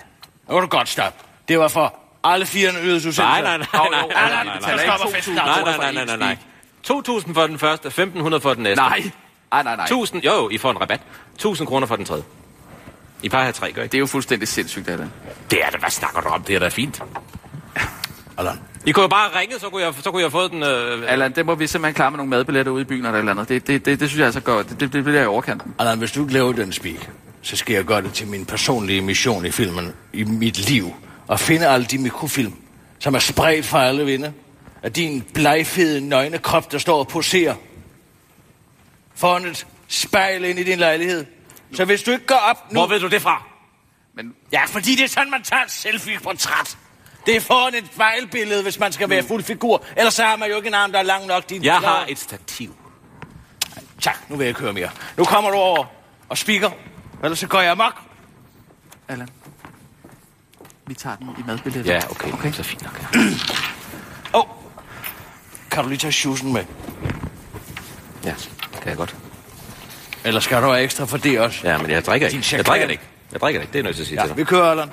[0.50, 1.19] Nu kan du godt stoppe.
[1.47, 3.23] Det var for alle fire nyhedsudsendelser.
[3.23, 5.38] Nej, nej, nej, nej, nej, nej, nej, Så nej, stopper ikke festen.
[5.38, 5.45] 2.000.
[5.45, 6.38] nej, nej, nej, nej, nej, nej.
[7.28, 8.82] 2.000 for den første, 1.500 for den næste.
[8.82, 9.04] Nej.
[9.52, 9.86] Nej, nej, nej.
[9.86, 11.02] 1000, jo, I får en rabat.
[11.36, 12.23] 1000 kroner for den tredje.
[13.23, 13.88] I bare har tre, gør I?
[13.88, 15.12] Det er jo fuldstændig sindssygt, Allan.
[15.51, 16.43] Det er det, hvad snakker du om?
[16.43, 17.01] Det er da fint.
[18.38, 20.63] Allan, I kunne jo bare ringe, så kunne jeg, så kunne jeg fået den...
[20.63, 21.12] Øh...
[21.12, 23.32] Allan, det må vi simpelthen klare med nogle madbilletter ude i byen eller et eller
[23.32, 23.49] andet.
[23.49, 24.69] Det, det, det, det synes jeg altså godt.
[24.69, 25.75] Det, det, det bliver i overkanten.
[25.80, 27.10] Allan, hvis du ikke laver den speak,
[27.41, 30.95] så skal jeg gøre det til min personlige mission i filmen, i mit liv.
[31.27, 32.53] Og finde alle de mikrofilm,
[32.99, 34.34] som er spredt fra alle vinde.
[34.84, 37.56] Af din blegfede, nøgne krop, der står og poserer.
[39.15, 41.25] Foran et spejl ind i din lejlighed.
[41.73, 42.80] Så hvis du ikke går op nu...
[42.80, 43.43] Hvor ved du det fra?
[44.13, 46.77] Men Ja, fordi det er sådan, man tager et selfie-portræt.
[47.25, 49.84] Det er foran et spejlbillede, hvis man skal være fuld figur.
[49.97, 51.49] Ellers så har man jo ikke en arm, der er lang nok.
[51.49, 52.75] Din Jeg har et stativ.
[54.01, 54.89] Tak, nu vil jeg ikke høre mere.
[55.17, 55.86] Nu kommer du over
[56.30, 56.71] og speaker.
[57.23, 58.01] Ellers så går jeg amok.
[59.08, 59.30] Allan,
[60.88, 61.93] vi tager den i madbilletter.
[61.93, 62.32] Ja, okay.
[62.32, 62.51] okay.
[62.51, 63.15] Så fint nok.
[64.34, 64.45] Åh, oh.
[65.71, 66.65] kan du lige tage sjusen med?
[68.23, 68.34] Ja,
[68.73, 69.15] det kan jeg godt.
[70.28, 71.60] Eller skal du have ekstra for det også?
[71.63, 72.44] Ja, men jeg drikker ikke.
[72.58, 73.04] Jeg drikker det ikke.
[73.32, 73.74] Jeg drikker det ikke.
[73.74, 74.48] Det er noget, jeg skal sige Ja, til vi dig.
[74.48, 74.90] kører, Allan.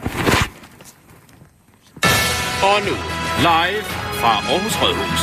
[2.71, 2.95] Og nu,
[3.39, 3.85] live
[4.21, 5.21] fra Aarhus Rådhus.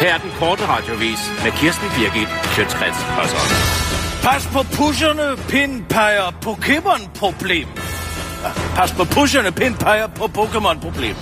[0.00, 3.50] Her er den korte radiovis med Kirsten Birgit Sjøtskrets Hørsholm.
[4.22, 7.68] Pas på pusherne, pin peger Pokémon-problem.
[7.76, 7.80] Ja,
[8.76, 11.16] pas på pusherne, pin peger på Pokémon-problem.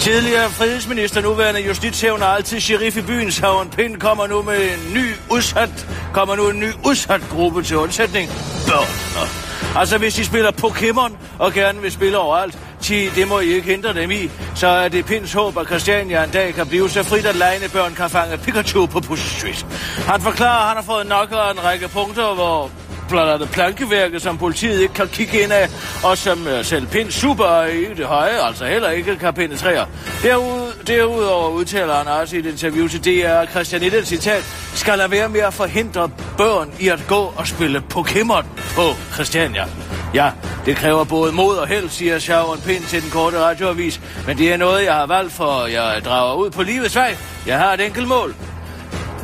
[0.00, 3.70] Tidligere frihedsminister, nuværende justitshævner, altid sheriff i byens havn.
[3.70, 8.30] Pind kommer nu med en ny udsat, kommer nu en ny udsat gruppe til undsætning.
[8.66, 9.28] Børn.
[9.76, 13.70] Altså, hvis de spiller Pokémon og gerne vil spille overalt, ti, det må I ikke
[13.70, 17.02] hindre dem i, så er det Pins håb, at Christiania en dag kan blive så
[17.02, 19.66] frit, at lejende børn kan fange Pikachu på Pussy Street.
[20.08, 22.70] Han forklarer, at han har fået nok af en række punkter, hvor
[23.08, 25.68] blandt andet plankeværket, som politiet ikke kan kigge ind af,
[26.04, 29.86] og som øh, selv Pind super i det høje, altså heller ikke kan penetrere.
[30.22, 34.98] Derud, derudover udtaler han også i et interview til DR, at Christian Itten, citat, skal
[34.98, 38.82] der være med at forhindre børn i at gå og spille Pokémon på
[39.14, 39.66] Christiania.
[40.14, 40.30] Ja,
[40.66, 44.52] det kræver både mod og held, siger Sharon Pind til den korte radioavis, men det
[44.52, 47.16] er noget, jeg har valgt, for jeg drager ud på livets vej.
[47.46, 48.34] Jeg har et enkelt mål.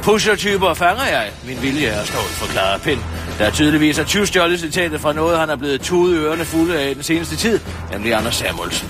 [0.03, 1.31] Pusher-typer fanger jeg.
[1.47, 3.01] Min vilje er stolt, forklarer Pind.
[3.41, 6.95] Der tydeligvis er tyvstjålet citatet fra noget, han er blevet tudet ørerne fulde af i
[6.95, 7.61] den seneste tid,
[7.93, 8.89] nemlig Anders Samuelsen.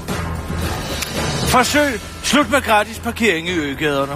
[1.47, 2.01] Forsøg.
[2.23, 4.13] Slut med gratis parkering i øgaderne.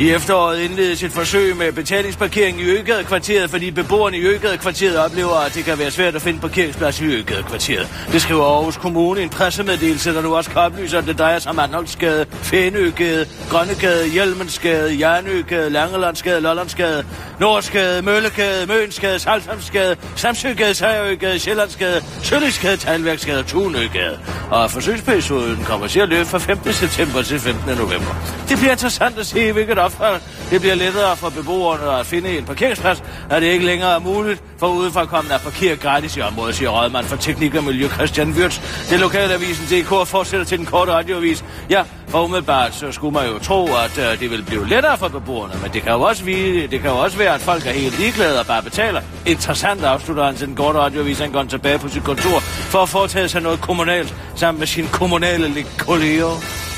[0.00, 5.54] I efteråret indledes et forsøg med betalingsparkering i Øgade-kvarteret, fordi beboerne i Øgade-kvarteret oplever, at
[5.54, 7.88] det kan være svært at finde parkeringsplads i Øgade-kvarteret.
[8.12, 11.38] Det skriver Aarhus Kommune i en pressemeddelelse, der nu også kan oplyse, at det drejer
[11.38, 17.04] sig om Arnoldsgade, Fænøgade, Grønnegade, Hjelmensgade, Jernøgade, Langelandsgade, Lollandsgade,
[17.40, 24.18] Nordsgade, Møllegade, Mønsgade, Salthamsgade, Samsøgade, Sejrøgade, Sjællandsgade, Sølligsgade, Talværksgade og Tunøgade.
[24.50, 26.72] Og forsøgsperioden kommer til at løbe fra 15.
[26.72, 27.76] september til 15.
[27.76, 28.14] november.
[28.48, 32.44] Det bliver interessant at se, hvilket opfald det bliver lettere for beboerne at finde en
[32.44, 36.70] parkeringsplads, at det ikke længere er muligt for udefrakommende at parkere gratis i området, siger
[36.70, 38.88] rådmand for Teknik og Miljø Christian Wirtz.
[38.90, 41.44] Det lokale avisen DK fortsætter til den korte radioavis.
[41.70, 45.08] Ja, for umiddelbart så skulle man jo tro, at øh, det vil blive lettere for
[45.08, 47.72] beboerne, men det kan jo også, vide, det kan jo også være, at folk er
[47.72, 49.00] helt ligeglade og bare betaler.
[49.26, 52.88] Interessant afslutter han til den korte radioavis, han går tilbage på sit kontor for at
[52.88, 56.69] foretage sig noget kommunalt sammen med sine kommunale kolleger.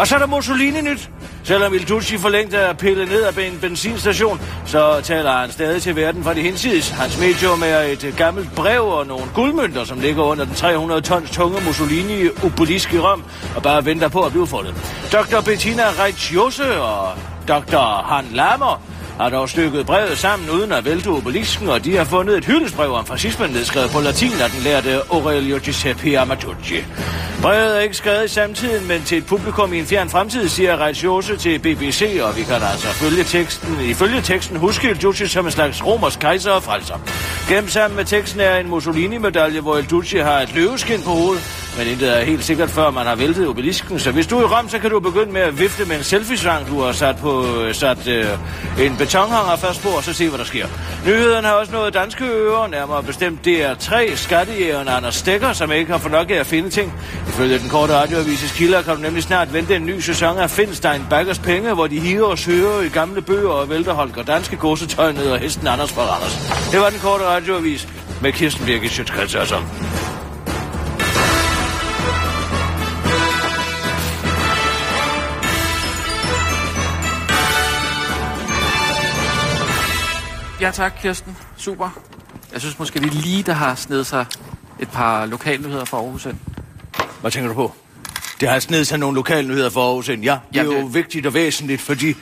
[0.00, 1.10] Og så er der Mussolini-nyt.
[1.44, 5.82] Selvom Il Ducci for længst er pillet ned af en benzinstation, så taler han stadig
[5.82, 6.90] til verden fra de hinsides.
[6.90, 11.30] Hans medium er et gammelt brev og nogle guldmønter, som ligger under den 300 tons
[11.30, 13.24] tunge Mussolini obelisk i Rom,
[13.56, 14.74] og bare venter på at blive fundet.
[15.12, 15.40] Dr.
[15.44, 17.14] Bettina Reitziose og
[17.48, 18.06] Dr.
[18.06, 18.82] Han Lammer
[19.20, 22.92] har dog stykket brevet sammen uden at vælte obelisken, og de har fundet et hyldesbrev
[22.92, 26.84] om fascismen, nedskrevet på latin af den lærte Aurelio Giuseppe Amatucci.
[27.42, 30.76] Brevet er ikke skrevet i samtiden, men til et publikum i en fjern fremtid, siger
[30.76, 35.52] Reitziose til BBC, og vi kan altså følge teksten, ifølge teksten huske Il som en
[35.52, 36.94] slags romersk kejser og frelser.
[37.48, 41.42] Gemt sammen med teksten er en Mussolini-medalje, hvor Il har et løveskin på hovedet,
[41.78, 43.98] men intet er helt sikkert, før man har væltet obelisken.
[43.98, 46.04] Så hvis du er i Rom, så kan du begynde med at vifte med en
[46.04, 48.26] selfie-sang, du har sat på sat, øh,
[48.78, 50.66] en betonhanger først på, og så se, hvad der sker.
[51.06, 55.98] Nyhederne har også nået danske ører, nærmere bestemt DR3, skattejægeren Anders Stikker, som ikke har
[55.98, 56.92] fået nok af at finde ting.
[57.28, 61.06] Ifølge den korte radioavises kilder kan du nemlig snart vente en ny sæson af Finstein
[61.10, 65.12] Baggers Penge, hvor de hiver og søger i gamle bøger og vælter Holger danske godsetøj
[65.12, 66.68] ned og hesten Anders for Randers.
[66.72, 67.88] Det var den korte radioavis
[68.22, 69.34] med Kirsten Birgit Sjøtskrets
[80.60, 81.36] Ja tak, Kirsten.
[81.56, 82.00] Super.
[82.52, 84.26] Jeg synes måske, er lige, der har snedet sig
[84.80, 86.36] et par lokalnyheder fra Aarhus ind.
[87.20, 87.72] Hvad tænker du på?
[88.40, 90.22] Det har snedet sig nogle lokalnyheder for Aarhus ind.
[90.24, 92.14] Ja, det er Jamen, jo det- vigtigt og væsentligt for de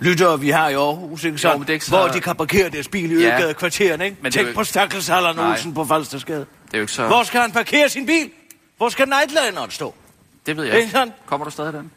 [0.00, 2.88] lyttere, vi har i Aarhus, ikke det er ikke så- Hvor de kan parkere deres
[2.88, 3.36] bil i Ja.
[3.36, 4.16] Øgade kvarteren, ikke?
[4.20, 5.38] Men er Tænk jo ikke- på stakkels Allan.
[5.38, 6.38] Olsen på Falstersgade.
[6.40, 7.06] Det er jo ikke så...
[7.06, 8.30] Hvor skal han parkere sin bil?
[8.76, 9.94] Hvor skal nightlineren stå?
[10.46, 11.12] Det ved jeg Ikke sådan?
[11.26, 11.90] Kommer du stadig den?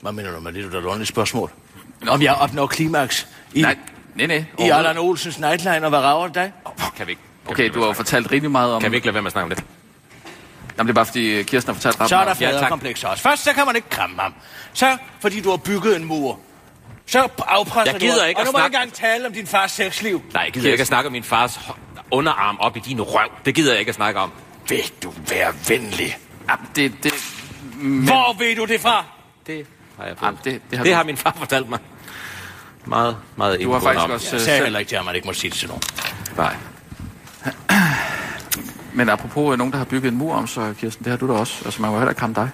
[0.00, 0.74] Hvad mener du med det?
[0.74, 1.50] Er ordentligt spørgsmål.
[2.08, 3.76] Om jeg opnår klimaks i, Nej,
[4.14, 4.44] nej, nej.
[4.58, 4.62] i.
[4.70, 6.52] Allan Olsens nightliner, hvad rager det dig?
[6.96, 7.22] Kan vi ikke?
[7.44, 8.82] Kan Okay, vi du har jo fortalt rimelig meget om...
[8.82, 9.64] Kan vi ikke lade være med at snakke om det?
[10.78, 13.22] Jamen, det er bare fordi Kirsten har fortalt ret Så er der faderkomplekser også.
[13.22, 14.34] Først, så kan man ikke kramme ham.
[14.72, 16.38] Så, fordi du har bygget en mur.
[17.06, 18.28] Så afpresser Jeg gider du ham.
[18.28, 20.22] ikke Og nu må jeg snakke- ikke engang tale om din fars sexliv.
[20.34, 21.60] Nej, jeg gider ikke at snakke om min fars
[22.10, 23.28] underarm op i din røv.
[23.44, 24.30] Det gider jeg ikke at snakke om.
[24.68, 26.16] Vil du være venlig?
[26.50, 27.12] Jamen, det, det,
[28.04, 29.04] Hvor ved du det fra?
[29.46, 29.66] Det
[29.98, 31.78] har jeg Jamen, det, det har det du- har min far fortalt mig.
[32.84, 34.10] Meget, meget Du har faktisk om.
[34.10, 34.26] også...
[34.26, 35.68] Jeg øh, sagde selv- heller ikke til ham, at man ikke må sige det til
[35.68, 35.82] nogen.
[36.36, 36.56] Nej.
[38.94, 41.28] Men apropos øh, nogen, der har bygget en mur om, så Kirsten, det har du
[41.28, 41.54] da også.
[41.64, 42.50] Altså, man må heller ikke kramme dig.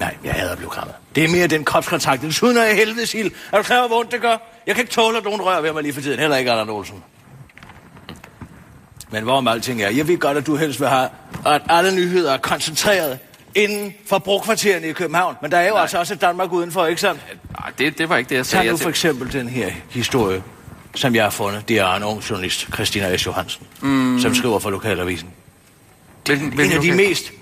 [0.00, 0.94] Nej, jeg hader at blive krammet.
[1.14, 2.22] Det er mere den kropskontakt.
[2.22, 3.30] Desuden er jeg helvedes ild.
[3.52, 4.36] Er du klar hvor ondt det gør?
[4.66, 6.18] Jeg kan ikke tåle, at nogen rører ved mig lige for tiden.
[6.20, 7.02] Heller ikke Allan Olsen.
[9.10, 11.08] Men hvorom alting er, jeg ved godt, at du helst vil have,
[11.46, 13.18] at alle nyheder er koncentreret
[13.56, 15.36] inden for brugkvartererne i København.
[15.42, 15.82] Men der er jo Nej.
[15.82, 17.20] altså også et Danmark udenfor, ikke sandt?
[17.60, 18.64] Nej, det, det var ikke det, jeg sagde.
[18.64, 20.42] Tag nu for eksempel den her historie,
[20.94, 21.68] som jeg har fundet.
[21.68, 23.26] Det er en ung journalist, Christina S.
[23.26, 24.20] Johansen, mm.
[24.20, 25.28] som skriver for Lokalavisen.
[26.26, 27.32] Hvilken, En af de mest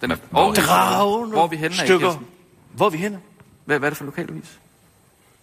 [0.00, 1.98] Den er, hvor, dragende hvor er vi henne stykker.
[1.98, 2.26] Kirsten?
[2.72, 3.18] Hvor er vi henne?
[3.64, 4.58] Hvad, hvad er det for lokalavis?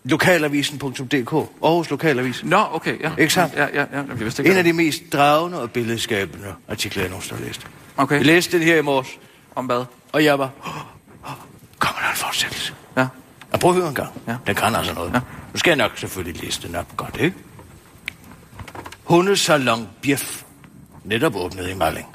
[0.03, 1.33] Lokalavisen.dk.
[1.63, 2.43] Aarhus Lokalavis.
[2.43, 3.11] Nå, okay, ja.
[3.17, 3.53] Ikke sandt?
[3.53, 3.85] Ja, ja, ja.
[4.09, 7.67] Jeg vidste ikke, En af de mest dragende og billedskabende artikler, jeg nogensinde har læst.
[7.97, 8.15] Okay.
[8.15, 9.07] Jeg læste det her i morges,
[9.55, 9.85] Om hvad?
[10.13, 10.49] og jeg var...
[11.79, 12.73] Kommer der en fortsættelse?
[12.97, 13.07] Ja.
[13.53, 14.21] Og prøv at høre en gang.
[14.27, 14.35] Ja.
[14.47, 15.13] Den kan altså noget.
[15.13, 15.19] Ja.
[15.53, 17.35] Nu skal jeg nok selvfølgelig læse den op godt, ikke?
[19.03, 20.43] Hundesalon Bjef.
[21.03, 22.07] Netop åbnet i Malling.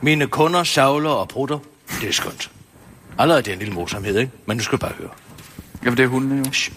[0.00, 1.58] Mine kunder savler og prutter.
[2.00, 2.50] Det er skønt.
[3.18, 4.32] Allerede det er en lille morsomhed, ikke?
[4.46, 5.10] Men nu skal du bare høre.
[5.84, 6.52] Jamen, det er hundene jo.
[6.52, 6.72] Shh.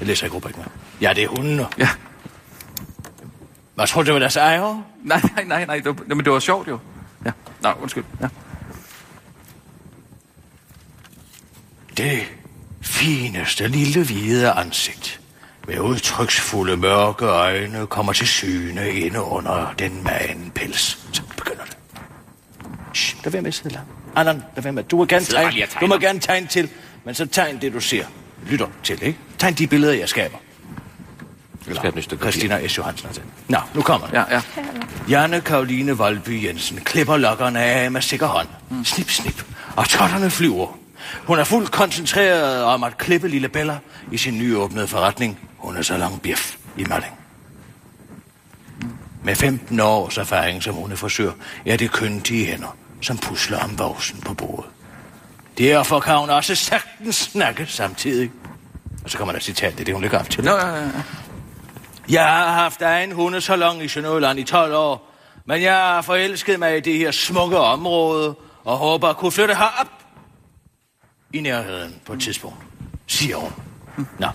[0.00, 0.64] Jeg læser ikke rubrikken.
[1.00, 1.66] Ja, det er hundene.
[1.78, 1.88] Ja.
[3.74, 4.82] Hvad tror du, det var deres ejer?
[5.02, 5.76] Nej, nej, nej, nej.
[5.76, 6.78] Det var, men det var sjovt jo.
[7.26, 7.30] Ja.
[7.60, 8.04] Nå, undskyld.
[8.20, 8.28] Ja.
[12.02, 12.22] Det
[12.80, 15.20] fineste lille hvide ansigt
[15.68, 20.98] med udtryksfulde mørke øjne kommer til syne inde under den magen pels.
[21.12, 21.76] Så begynder det.
[22.94, 23.90] Shh, lad være med at sidde langt.
[24.16, 24.82] Allan, lad være med.
[24.82, 26.68] Du må gerne tegne, du må gerne tegne til,
[27.04, 28.04] men så tegn det, du ser.
[28.46, 29.18] lytter til, ikke?
[29.38, 30.38] Tegn de billeder, jeg skaber.
[31.74, 32.32] Skab et stykke papir.
[32.32, 32.78] Christina S.
[32.78, 33.08] Johansen.
[33.48, 34.14] Nå, nu kommer det.
[34.14, 34.42] Ja, ja.
[35.08, 38.48] Janne Karoline Voldby Jensen klipper lokkerne af med sikker hånd.
[38.84, 39.44] Snip, snip.
[39.76, 40.81] Og totterne flyver.
[41.24, 43.78] Hun er fuldt koncentreret om at klippe lille Bella
[44.12, 45.38] i sin nyåbnede forretning.
[45.58, 47.18] Hun er så lang bjef i Malling.
[49.24, 51.32] Med 15 års erfaring som hundefrisør,
[51.66, 54.70] er det køntige hænder, som pusler om voksen på bordet.
[55.58, 58.30] Derfor kan hun også sagtens snakke samtidig.
[59.04, 60.44] Og så kommer der citat, det er det, hun lægger op til.
[60.44, 60.88] Nå, ja, ja.
[62.08, 65.12] Jeg har haft egen hundesalon i Sønderjylland i 12 år,
[65.44, 68.34] men jeg har forelsket mig i det her smukke område,
[68.64, 70.01] og håber at kunne flytte herop
[71.32, 72.58] i nærheden på et tidspunkt,
[73.06, 73.52] siger hun.
[74.18, 74.26] Nå.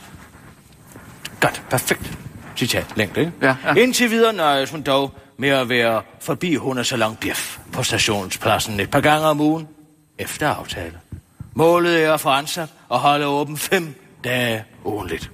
[1.39, 2.17] Godt, perfekt.
[2.55, 3.31] Citat, længde, ikke?
[3.41, 3.73] Ja, ja.
[3.73, 9.01] Indtil videre nøjes hun dog med at være forbi hundesalon Bjef på stationspladsen et par
[9.01, 9.67] gange om ugen,
[10.17, 10.99] efter aftale.
[11.53, 15.31] Målet er at få ansat og holde åben fem dage ugenligt.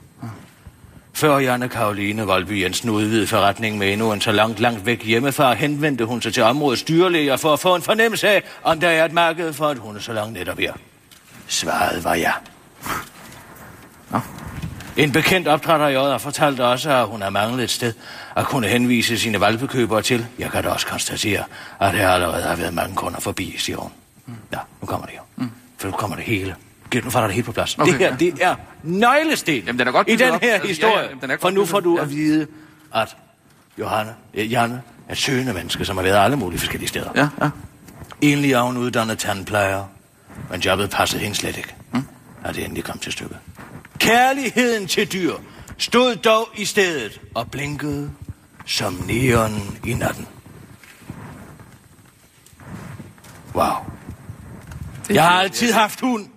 [1.13, 5.53] Før Janne Karoline Voldby Jensen udvidede forretningen med endnu en så langt, langt væk hjemmefra,
[5.53, 9.05] henvendte hun sig til områdets dyrlæger for at få en fornemmelse af, om der er
[9.05, 10.73] et marked for et hundesalon netop her.
[11.53, 12.31] Svaret var ja.
[14.97, 17.93] En bekendt opdrætter i har fortalt også, at hun har manglet et sted
[18.35, 20.25] at kunne henvise sine valpekøbere til.
[20.39, 21.43] Jeg kan da også konstatere,
[21.79, 23.91] at der allerede har været mange kunder forbi, siger hun.
[24.53, 25.21] Ja, nu kommer det jo.
[25.35, 25.51] Mm.
[25.77, 26.55] For nu kommer det hele.
[27.03, 27.77] Nu får der det hele på plads.
[27.79, 28.15] Okay, det her, ja.
[28.15, 30.41] det er nøglesten Jamen, den er godt i den op.
[30.41, 30.97] her Altså, ja, historie.
[30.97, 32.47] ja, jamen, den er for nu får du at vide,
[32.95, 33.15] at
[33.79, 37.09] Johanne, eh, Janne er et søgende menneske, som har været alle mulige forskellige steder.
[37.15, 37.49] Ja, ja.
[38.21, 39.83] Egentlig er hun uddannet tandplejer,
[40.49, 41.75] men jobbet passede hende slet ikke.
[41.91, 42.07] Mm.
[42.43, 43.37] Og det endelig kom til stykket.
[43.97, 45.33] Kærligheden til dyr
[45.77, 48.11] stod dog i stedet og blinkede
[48.65, 50.27] som neon i natten.
[53.55, 53.73] Wow.
[55.09, 56.27] Jeg har altid haft hund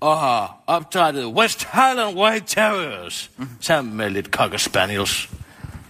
[0.00, 5.28] og har opdrettet West Highland White Terriers sammen med lidt Cocker Spaniels.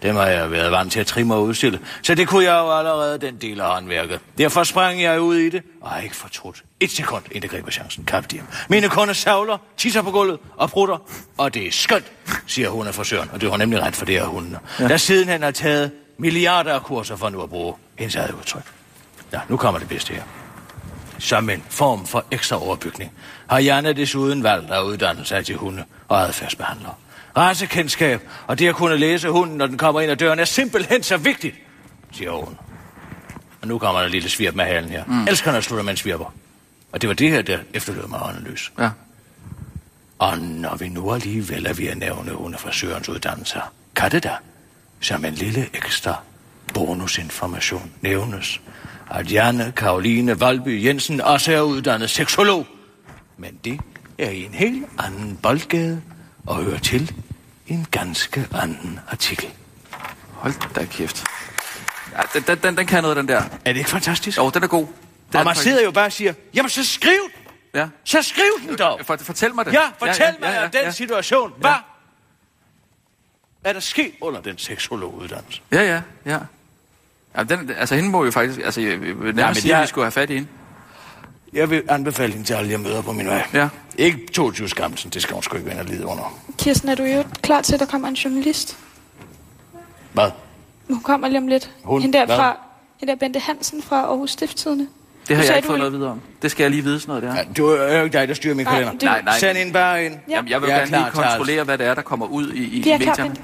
[0.03, 2.79] Dem har jeg været vant til at trimme og udstille, så det kunne jeg jo
[2.79, 4.21] allerede den del af håndværket.
[4.39, 7.71] Derfor sprang jeg ud i det, og har ikke fortrudt et sekund, inden jeg griber
[7.71, 8.05] chancen.
[8.05, 8.45] Kapdiem.
[8.69, 10.97] Mine kunder savler, tisser på gulvet og prutter,
[11.39, 12.13] og det er skønt,
[12.47, 14.59] siger hun af frisøren, og det har nemlig ret for det her hundene.
[14.81, 14.89] Ja.
[14.89, 18.63] Der siden han har taget milliarder af kurser for nu at bruge hendes eget udtryk.
[19.33, 20.23] Ja, nu kommer det bedste her.
[21.19, 23.13] Som en form for ekstra overbygning
[23.47, 26.95] har Janne desuden valgt at uddanne sig til hunde og adfærdsbehandlere.
[27.37, 31.03] Rasekendskab og det at kunne læse hunden, når den kommer ind ad døren, er simpelthen
[31.03, 31.57] så vigtigt,
[32.13, 32.59] siger hun.
[33.63, 35.05] Og nu kommer der et lille svirp med halen her.
[35.07, 35.29] Mm.
[35.29, 36.35] Elsker, når slutter man svirper.
[36.93, 38.73] Og det var det her, der efterlod mig åndeløs.
[38.79, 38.91] ja.
[40.19, 44.35] Og når vi nu alligevel er ved at nævne hundefrisørens uddannelser, kan det da,
[45.01, 46.15] som en lille ekstra
[46.75, 48.61] bonusinformation nævnes,
[49.11, 52.67] at Janne Karoline Valby Jensen også er uddannet seksolog.
[53.37, 53.81] Men det
[54.19, 56.03] er i en helt anden boldgade
[56.47, 57.13] og hører til
[57.67, 59.49] i en ganske anden artikel.
[60.33, 61.25] Hold da kæft.
[62.13, 63.43] Ja, den, den, den, kan noget, den der.
[63.65, 64.39] Er det ikke fantastisk?
[64.39, 64.81] Jo, den er god.
[64.87, 64.95] Den og
[65.35, 67.53] man faktisk- sidder jo bare og siger, jamen så skriv den!
[67.75, 67.89] Ja.
[68.05, 69.01] Så skriv den dog!
[69.05, 69.73] For, fortæl mig det.
[69.73, 71.53] Ja, fortæl mig om den situation.
[71.59, 71.71] Hvad
[73.65, 75.61] er der sket under den seksologuddannelse?
[75.73, 76.39] Ja, ja, ja.
[77.37, 78.61] ja den, altså, hende må jo faktisk...
[78.65, 80.49] Altså, jeg vil nærmest ja, sige, jeg- at vi skulle have fat i hende.
[81.53, 83.47] Jeg vil anbefale hende til alle, jeg møder på min vej.
[83.55, 83.69] Ja.
[84.01, 86.39] Ikke 22 skammelsen, det skal hun sgu ikke vende at lide under.
[86.59, 88.77] Kirsten, er du jo klar til, at der kommer en journalist?
[90.13, 90.31] Hvad?
[90.89, 91.71] Hun kommer lige om lidt.
[91.85, 92.03] Hun?
[92.03, 92.37] Hende der, Hvad?
[92.37, 92.57] fra,
[93.01, 94.87] hende der Bente Hansen fra Aarhus Stifttidene.
[95.29, 96.21] Det har Du jeg ikke fået noget videre om.
[96.43, 97.35] Det skal jeg lige vide sådan noget der.
[97.35, 98.93] Ja, du er jo ikke dig, der styrer min Nej, kalender.
[98.93, 99.39] det- Nej, nej.
[99.39, 100.15] Send ind bare ind.
[100.29, 100.35] Ja.
[100.35, 102.27] Jamen, jeg vil Jeg er gerne lige klar til kontrollere, hvad det er, der kommer
[102.27, 103.35] ud i, i klar, medierne.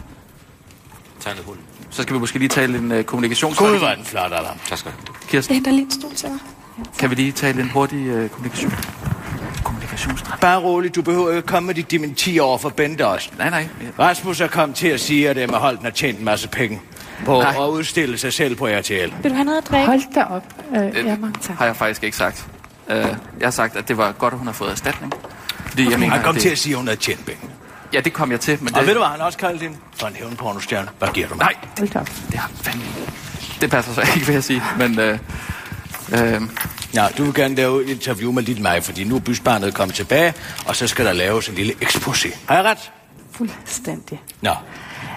[1.20, 1.58] Tegnet hund.
[1.90, 3.80] Så skal vi måske lige tale en uh, Gud, kommunikationsstrategi.
[3.80, 4.56] var den flot af ham.
[4.68, 5.12] Tak skal du.
[5.28, 6.38] Kirsten, Jeg henter lige en stol til dig.
[6.98, 8.72] kan vi lige tale en hurtig uh, kommunikation?
[9.66, 10.40] Kommunikationsstrategi?
[10.40, 13.30] Bare roligt, du behøver ikke komme med dit dementi over for Bente også.
[13.38, 13.68] Nej, nej.
[13.98, 16.80] Rasmus er kommet til at sige, at Emma Holten har tjent en masse penge
[17.24, 17.54] på Nej.
[17.58, 19.12] at udstille sig selv på RTL.
[19.22, 19.86] Vil du have noget at drikke?
[19.86, 20.44] Hold da op.
[20.76, 21.56] Øh, Det ja, mange tak.
[21.56, 22.46] har jeg faktisk ikke sagt.
[22.90, 23.06] Uh, jeg
[23.42, 25.12] har sagt, at det var godt, at hun har fået erstatning.
[25.66, 27.40] Fordi jeg mener, Han kom at til at det, sige, at hun havde tjent penge.
[27.92, 29.76] Ja, det kom jeg til, men Og det, ved du, hvad han også kaldte hende?
[29.96, 30.88] For en hævnpornostjerne.
[30.98, 31.48] Hvad giver du mig?
[31.78, 32.08] Nej, op.
[32.30, 32.84] det har fandme...
[33.60, 34.62] Det passer så ikke, vil jeg sige.
[34.78, 35.04] Men uh,
[36.12, 36.42] uh,
[36.96, 39.94] Ja, du vil gerne lave et interview med lidt mig, fordi nu er bysbarnet kommet
[39.96, 40.34] tilbage,
[40.66, 42.36] og så skal der laves en lille exposé.
[42.48, 42.92] Har jeg ret?
[43.30, 44.22] Fuldstændig.
[44.40, 44.50] Nå,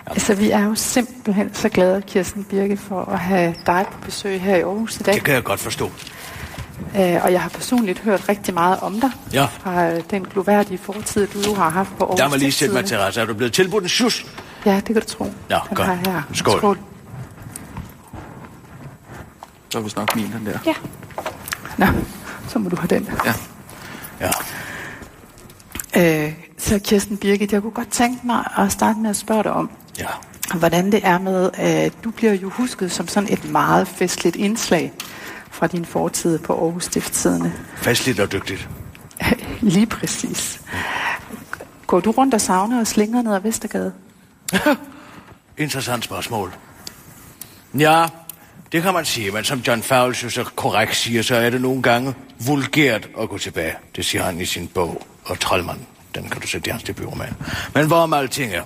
[0.05, 4.41] Altså, vi er jo simpelthen så glade, Kirsten Birke, for at have dig på besøg
[4.41, 5.13] her i Aarhus i dag.
[5.13, 5.91] det kan jeg godt forstå.
[6.97, 9.11] Øh, og jeg har personligt hørt rigtig meget om dig.
[9.33, 9.45] Ja.
[9.45, 12.19] Fra øh, den gloværdige fortid, du jo har haft på Aarhus.
[12.19, 13.21] Der må lige sætte mig til rette.
[13.21, 14.25] Er du blevet tilbudt en sjus?
[14.65, 15.23] Ja, det kan du tro.
[15.23, 15.87] Nå, Den godt.
[15.87, 16.21] her.
[16.33, 16.57] Skål.
[16.59, 16.77] Skål.
[19.69, 20.59] så er vist nok min, den der.
[20.65, 20.73] Ja.
[21.79, 21.85] Nå,
[22.47, 23.09] så må du have den.
[23.25, 23.33] Ja.
[25.95, 26.25] Ja.
[26.27, 29.51] Øh, Så Kirsten Birgit, jeg kunne godt tænke mig at starte med at spørge dig
[29.51, 29.69] om,
[29.99, 30.05] Ja.
[30.55, 34.93] hvordan det er med, at du bliver jo husket som sådan et meget festligt indslag
[35.51, 37.51] fra din fortid på Aarhus Stiftstidende.
[37.75, 38.69] Festligt og dygtigt.
[39.61, 40.61] Lige præcis.
[41.87, 43.93] Går du rundt og savner og slinger ned ad Vestergade?
[45.57, 46.53] Interessant spørgsmål.
[47.77, 48.05] Ja,
[48.71, 51.61] det kan man sige, men som John Fowles jo så korrekt siger, så er det
[51.61, 52.13] nogle gange
[52.45, 53.75] vulgært at gå tilbage.
[53.95, 55.79] Det siger han i sin bog, og Trollmann.
[56.15, 57.33] Den kan du sætte i hans debutroman.
[57.73, 58.63] Men hvorom alting er?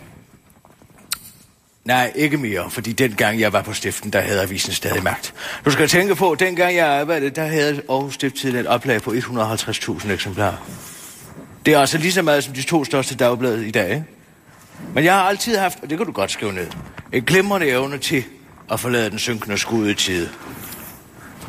[1.85, 5.33] Nej, ikke mere, fordi dengang jeg var på stiften, der havde avisen stadig magt.
[5.65, 10.11] Du skal tænke på, dengang jeg arbejdede, der havde Aarhus Stiftstidende et oplag på 150.000
[10.11, 10.55] eksemplarer.
[11.65, 14.03] Det er altså lige så meget som de to største dagblade i dag, ikke?
[14.93, 16.67] Men jeg har altid haft, og det kan du godt skrive ned,
[17.13, 18.23] en glimrende evne til
[18.71, 20.29] at forlade den synkende skud i tide.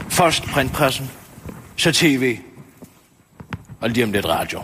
[0.09, 1.11] Først printpressen,
[1.77, 2.39] så tv,
[3.81, 4.63] og lige om lidt radio.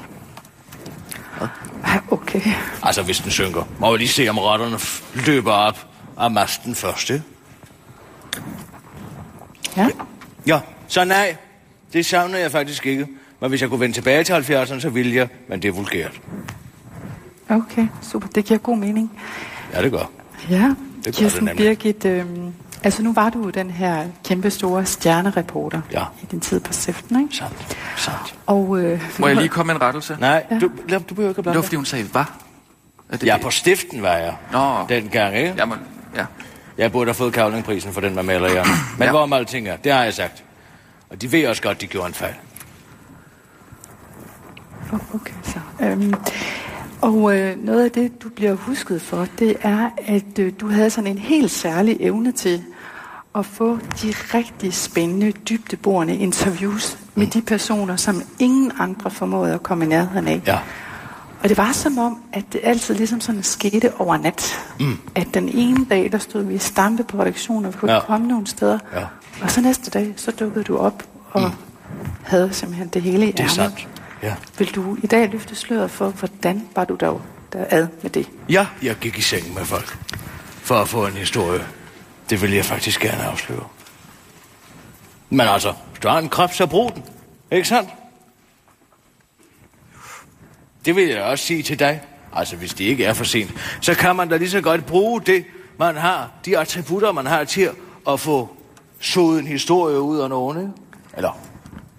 [1.85, 2.41] Ah, Okay.
[2.83, 3.65] Altså, hvis den synker.
[3.79, 4.79] Må vi lige se, om rotterne
[5.27, 5.87] løber op
[6.19, 7.25] af masten først, ikke?
[9.77, 9.89] Ja.
[10.47, 11.37] Ja, så nej,
[11.93, 13.07] det savner jeg faktisk ikke.
[13.41, 16.21] Men hvis jeg kunne vende tilbage til 70'erne, så ville jeg, men det er vulgært.
[17.49, 18.29] Okay, super.
[18.29, 19.21] Det giver god mening.
[19.73, 20.11] Ja, det gør.
[20.51, 20.75] Ja,
[21.05, 21.67] gør det Kirsten nemlig.
[21.67, 22.53] Birgit, øhm,
[22.85, 26.05] altså nu var du den her kæmpe store stjernereporter Ja.
[26.23, 27.37] i din tid på Stiften, ikke?
[27.37, 28.35] Sandt, sandt.
[28.47, 30.17] Og, øh, Må jeg lige komme med en rettelse?
[30.21, 32.25] Nej, du, lad- du behøver ikke at Det blande var fordi hun sagde, hvad?
[33.13, 34.35] Er det Ja, på stiften var jeg.
[34.53, 34.87] Nå.
[34.89, 35.55] Dengang, ikke?
[35.59, 35.79] Jamen,
[36.17, 36.25] ja.
[36.79, 38.65] Jeg burde have fået Kavlingprisen for den, man maler jeg.
[38.67, 39.05] Men Ja.
[39.05, 39.11] ja.
[39.11, 40.45] hvor om alting er, det har jeg sagt.
[41.11, 42.35] Og de ved også godt, de gjorde en fejl.
[45.15, 45.59] Okay, så.
[45.81, 46.15] Øhm,
[47.03, 50.91] og øh, noget af det, du bliver husket for, det er, at øh, du havde
[50.91, 52.63] sådan en helt særlig evne til
[53.35, 59.63] at få de rigtig spændende, dybdeborende interviews med de personer, som ingen andre formåede at
[59.63, 60.43] komme i nærheden af.
[60.47, 60.59] Ja.
[61.43, 64.59] Og det var som om, at det altid ligesom sådan skete over nat.
[64.81, 64.99] Mm.
[65.15, 68.01] At den ene dag, der stod vi i stampe på redaktionen, og vi kunne Ja.
[68.01, 68.79] komme nogle steder.
[68.95, 69.05] Ja.
[69.43, 71.51] Og så næste dag, så dukkede du op og mm.
[72.23, 73.53] havde simpelthen det hele i Det er ærmet.
[73.53, 73.89] sandt.
[74.23, 74.35] Ja.
[74.59, 78.31] Vil du i dag løfte sløret for, hvordan var du dog der ad med det?
[78.49, 79.99] Ja, jeg gik i seng med folk.
[80.63, 81.67] For at få en historie.
[82.31, 83.69] Det vil jeg faktisk gerne afsløre.
[85.31, 87.05] Men altså, hvis du har en krop, så brug den.
[87.51, 87.91] Ikke sandt?
[90.85, 92.03] Det vil jeg også sige til dig.
[92.33, 93.51] Altså, hvis det ikke er for sent,
[93.81, 95.45] så kan man da lige så godt bruge det,
[95.79, 97.71] man har, de attributter, man har til
[98.09, 98.57] at få
[99.01, 100.73] sået en historie ud af nogen, ikke?
[101.17, 101.39] Eller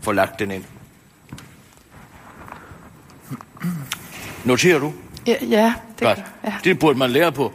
[0.02, 0.64] få lagt den ind.
[4.46, 4.94] Noterer du?
[5.28, 6.24] Ja, ja det Godt.
[6.44, 6.54] ja.
[6.64, 7.54] Det burde man lære på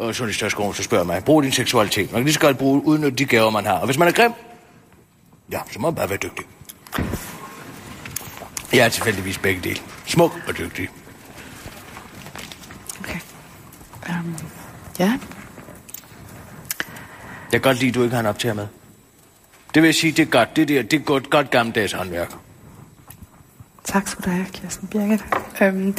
[0.00, 1.24] øh, journalisterskolen, så spørger mig.
[1.24, 2.12] Brug din seksualitet.
[2.12, 3.74] Man kan lige så godt bruge, udnytte de gaver, man har.
[3.78, 4.32] Og hvis man er grim,
[5.52, 6.46] ja, så må man bare være dygtig.
[8.72, 9.80] Jeg er tilfældigvis begge dele.
[10.06, 10.88] Smuk og dygtig.
[13.00, 13.18] Okay.
[14.08, 14.36] Um,
[14.98, 15.18] ja,
[17.52, 18.66] Jeg kan godt lide, at du ikke har en optager med.
[19.74, 20.56] Det vil sige, det er godt.
[20.56, 22.32] Det, der, det er godt, godt gammeldags håndværk.
[23.90, 25.24] Tak skal du have, Kirsten Birgit.
[25.60, 25.94] Um,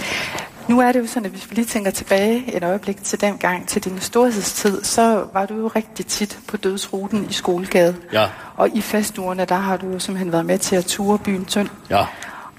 [0.68, 3.38] nu er det jo sådan, at hvis vi lige tænker tilbage et øjeblik til den
[3.38, 7.96] gang, til din storhedstid, så var du jo rigtig tit på dødsruten i Skolegade.
[8.14, 8.28] Ja.
[8.56, 11.70] Og i festuerne, der har du jo simpelthen været med til at ture byen tynd.
[11.90, 12.06] Ja.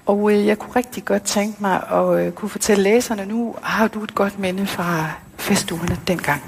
[0.07, 3.89] Og øh, jeg kunne rigtig godt tænke mig at øh, kunne fortælle læserne nu, har
[3.89, 6.43] du et godt minde fra festuerne dengang?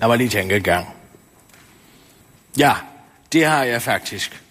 [0.00, 0.86] Lad mig lige tænke en gang.
[2.58, 2.72] Ja,
[3.32, 4.42] det har jeg faktisk.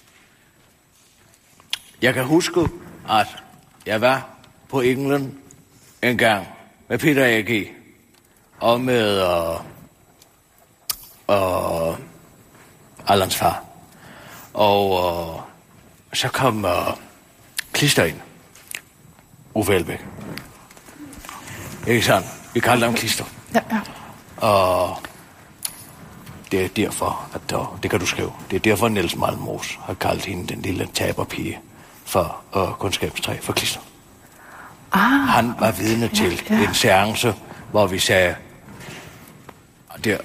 [2.01, 2.69] Jeg kan huske,
[3.09, 3.27] at
[3.85, 4.29] jeg var
[4.69, 5.33] på England
[6.01, 6.47] en gang
[6.87, 7.67] med Peter A.G.
[8.59, 9.55] og med uh,
[11.27, 11.97] uh,
[13.07, 13.63] Allans far.
[14.53, 15.41] Og uh,
[16.13, 16.71] så kom uh,
[17.71, 18.17] Klister ind.
[19.53, 20.05] Uffe Elbæk.
[21.87, 22.27] Ikke sandt?
[22.53, 23.25] Vi kaldte ham Klister.
[23.55, 23.81] Ja, ja.
[24.47, 24.97] Og
[26.51, 29.93] det er derfor, at der, det kan du skrive, det er derfor Niels Malmros har
[29.93, 31.59] kaldt hende den lille taberpige
[32.07, 33.79] for uh, kundskabstræ for klister.
[34.91, 36.67] Ah, Han var vidne til ja.
[36.67, 37.33] en seance,
[37.71, 38.35] hvor vi sagde,
[39.89, 40.17] og der,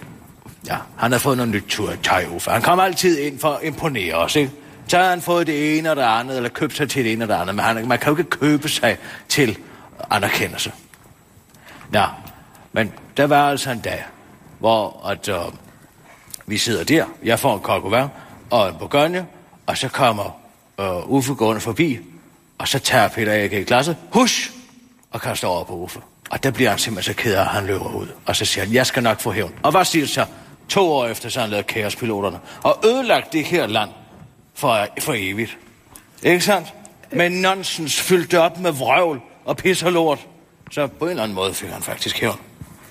[0.66, 2.50] ja, han har fået noget nyt tur tøj, Uffe.
[2.50, 4.52] Han kom altid ind for at imponere os, ikke?
[4.88, 7.24] Så har han fået det ene og det andet, eller købt sig til det ene
[7.24, 9.58] og det andet, men han, man kan jo ikke købe sig til
[10.10, 10.72] anerkendelse.
[11.94, 12.06] Ja,
[12.72, 14.04] men der var altså en dag,
[14.58, 15.36] hvor at, øh,
[16.46, 18.08] vi sidder der, jeg får en kokkovær
[18.50, 19.26] og en bourgogne,
[19.66, 20.41] og så kommer
[20.82, 21.98] og Uffe gående forbi,
[22.58, 23.66] og så tager Peter A.G.
[23.66, 24.50] glasset, hush,
[25.10, 26.00] og kaster over på Uffe.
[26.30, 28.06] Og der bliver han simpelthen så ked af, at han løber ud.
[28.26, 29.52] Og så siger han, jeg skal nok få hævn.
[29.62, 30.24] Og hvad siger det så?
[30.68, 32.38] To år efter, så har han lavet kaospiloterne.
[32.62, 33.90] Og ødelagt det her land
[34.54, 35.58] for, for evigt.
[36.22, 36.74] Ikke sandt?
[37.12, 40.26] med nonsens fyldte op med vrøvl og pis og lort.
[40.70, 42.40] Så på en eller anden måde fik han faktisk hævn.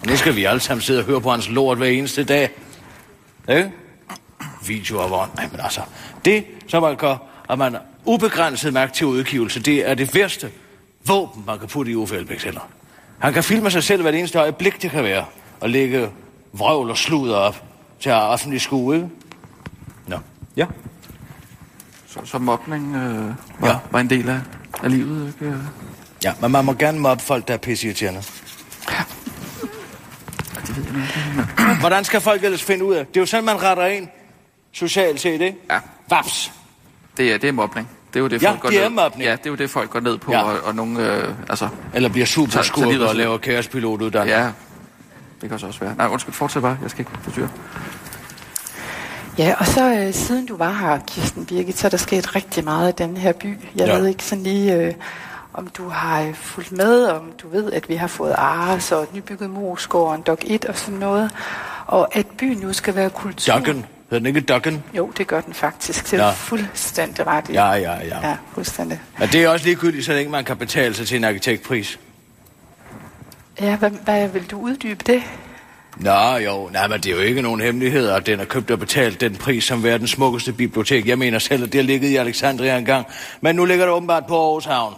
[0.01, 2.49] Og nu skal vi alle sammen sidde og høre på hans lort hver eneste dag.
[3.49, 3.71] Ikke?
[4.67, 5.29] Videoer, hvor...
[5.35, 5.81] Nej, men altså...
[6.25, 7.17] Det, som man gør,
[7.51, 10.51] at man har ubegrænset magt til udgivelse, det er det værste
[11.07, 12.69] våben, man kan putte i Uffe Elbæks hænder.
[13.19, 15.25] Han kan filme sig selv hvert eneste øjeblik, det kan være,
[15.59, 16.09] og lægge
[16.53, 17.63] vrøvl og sludder op
[17.99, 19.09] til offentlig skue, ikke?
[20.07, 20.17] Nå,
[20.57, 20.65] ja.
[22.07, 23.67] Så, så mobning øh, var, Ja.
[23.67, 23.77] ja.
[23.91, 24.39] var en del af,
[24.83, 25.55] af livet, ikke?
[26.23, 28.23] Ja, men man må gerne mobbe folk, der er pisseirriterende.
[31.79, 33.05] Hvordan skal folk ellers finde ud af?
[33.05, 34.07] Det er jo sådan, man retter ind
[34.71, 35.57] socialt set, ikke?
[35.69, 35.79] Ja.
[36.09, 36.51] Vaps.
[37.21, 37.89] Det er, det er mobning.
[38.13, 38.95] Det er jo det, Ja, folk går det er ned.
[38.95, 39.23] mobning.
[39.23, 40.41] Ja, det er jo det, folk går ned på, Ja.
[40.41, 41.67] og, og nogle, øh, altså...
[41.93, 42.25] Eller bliver
[42.91, 44.37] livet og af- laver kaospilotuddannelse.
[44.39, 44.51] Ja,
[45.41, 45.95] det kan så også være.
[45.97, 46.77] Nej, undskyld, fortsæt bare.
[46.81, 47.49] Jeg skal ikke forstyrre.
[49.37, 52.63] Ja, og så øh, siden du var her, Kirsten Birgit, så er der sket rigtig
[52.63, 53.57] meget i den her by.
[53.75, 53.95] Jeg Ja.
[53.97, 54.93] ved ikke sådan lige, øh,
[55.53, 59.03] om du har øh, fulgt med, om du ved, at vi har fået Ares og
[59.03, 59.49] et nybygget
[60.07, 61.31] og en Dok 1 og sådan noget.
[61.87, 63.53] Og at byen nu skal være kultur.
[63.55, 63.85] Duggan.
[64.11, 64.83] Hedder den ikke Duggan?
[64.93, 66.11] Jo, det gør den faktisk.
[66.11, 67.53] Det er fuldstændig ret i.
[67.53, 68.29] Ja, ja, ja.
[68.29, 68.99] Ja, fuldstændig.
[69.19, 71.99] Men det er også ligegyldigt, så længe man kan betale sig til en arkitektpris.
[73.61, 75.23] Ja, hvad, hvad vil du uddybe det?
[75.97, 76.69] Nå, jo.
[76.73, 79.35] Nej, men det er jo ikke nogen hemmelighed, at den har købt og betalt den
[79.35, 81.07] pris som verdens smukkeste bibliotek.
[81.07, 83.05] Jeg mener selv, at det har ligget i Alexandria engang.
[83.41, 84.93] Men nu ligger det åbenbart på Aarhus Havn.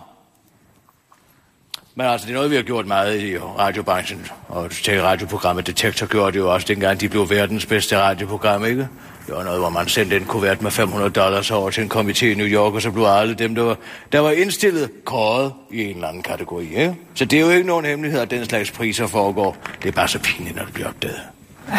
[1.95, 4.27] Men altså, det er noget, vi har gjort meget i radiobranchen.
[4.47, 8.87] Og til radioprogrammet Detektor gjorde det jo også, dengang de blev verdens bedste radioprogram, ikke?
[9.27, 12.25] Det var noget, hvor man sendte en kuvert med 500 dollars over til en komité
[12.25, 13.77] i New York, og så blev alle dem, der var,
[14.11, 16.95] der var indstillet, kåret i en eller anden kategori, ikke?
[17.15, 19.57] Så det er jo ikke nogen hemmelighed, at den slags priser foregår.
[19.81, 21.21] Det er bare så pinligt, når det bliver opdaget.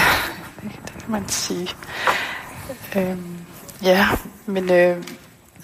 [0.62, 1.68] Det kan man sige.
[2.96, 3.38] Øhm,
[3.82, 4.08] ja,
[4.46, 4.96] men øh,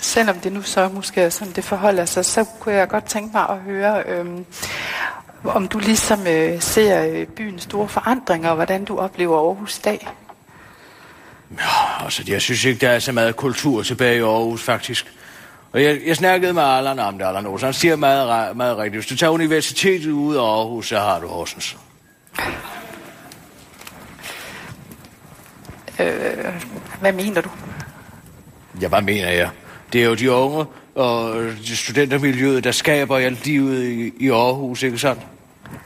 [0.00, 3.30] selvom det nu så måske er sådan, det forholder sig, så kunne jeg godt tænke
[3.32, 4.44] mig at høre, øhm,
[5.44, 9.80] om du ligesom øh, ser øh, byens store forandringer, og hvordan du oplever Aarhus i
[9.80, 10.08] dag.
[12.04, 15.12] Altså, jeg synes ikke, der er så meget kultur tilbage i Aarhus, faktisk.
[15.72, 17.66] Og jeg, jeg snakkede med Allan om det, Allan Olsen.
[17.66, 19.02] Han siger meget, meget rigtigt.
[19.02, 21.76] Hvis du tager universitetet ud af Aarhus, så har du Horsens.
[27.00, 27.50] Hvad mener du?
[28.80, 29.50] Ja, hvad mener jeg?
[29.92, 30.64] Det er jo de unge
[30.94, 31.34] og
[31.66, 35.22] de studentermiljøet, der skaber alt livet i, i Aarhus, ikke sandt?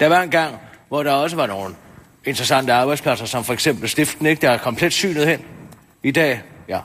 [0.00, 0.54] Der var en gang,
[0.88, 1.74] hvor der også var nogle
[2.24, 4.40] interessante arbejdspladser, som for eksempel Stiften, ikke?
[4.42, 5.40] Der er komplet synet hen.
[6.02, 6.78] I dag, ja,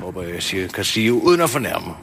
[0.00, 1.94] håber jeg, siger, kan sige, uden at fornærme.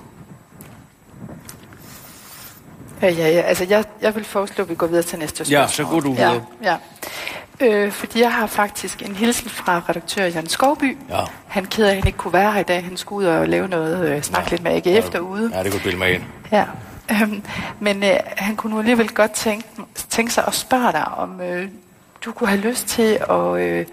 [3.01, 3.41] Ja, ja, ja.
[3.41, 5.59] Altså, jeg, jeg vil foreslå, at vi går videre til næste spørgsmål.
[5.61, 6.45] Ja, så går du Ja, videre.
[6.63, 6.75] ja.
[7.59, 10.97] Øh, fordi jeg har faktisk en hilsen fra redaktør Jan Skovby.
[11.09, 11.19] Ja.
[11.47, 12.83] Han keder, at han ikke kunne være her i dag.
[12.83, 15.51] Han skulle ud og lave noget, øh, snakke lidt med AGF derude.
[15.53, 16.23] Ja, det kunne bilde mig ind.
[16.51, 16.65] Ja.
[17.11, 17.43] Øhm,
[17.79, 19.67] men øh, han kunne nu alligevel godt tænke,
[20.09, 21.67] tænke sig at spørge dig, om øh,
[22.25, 23.85] du kunne have lyst til at øh,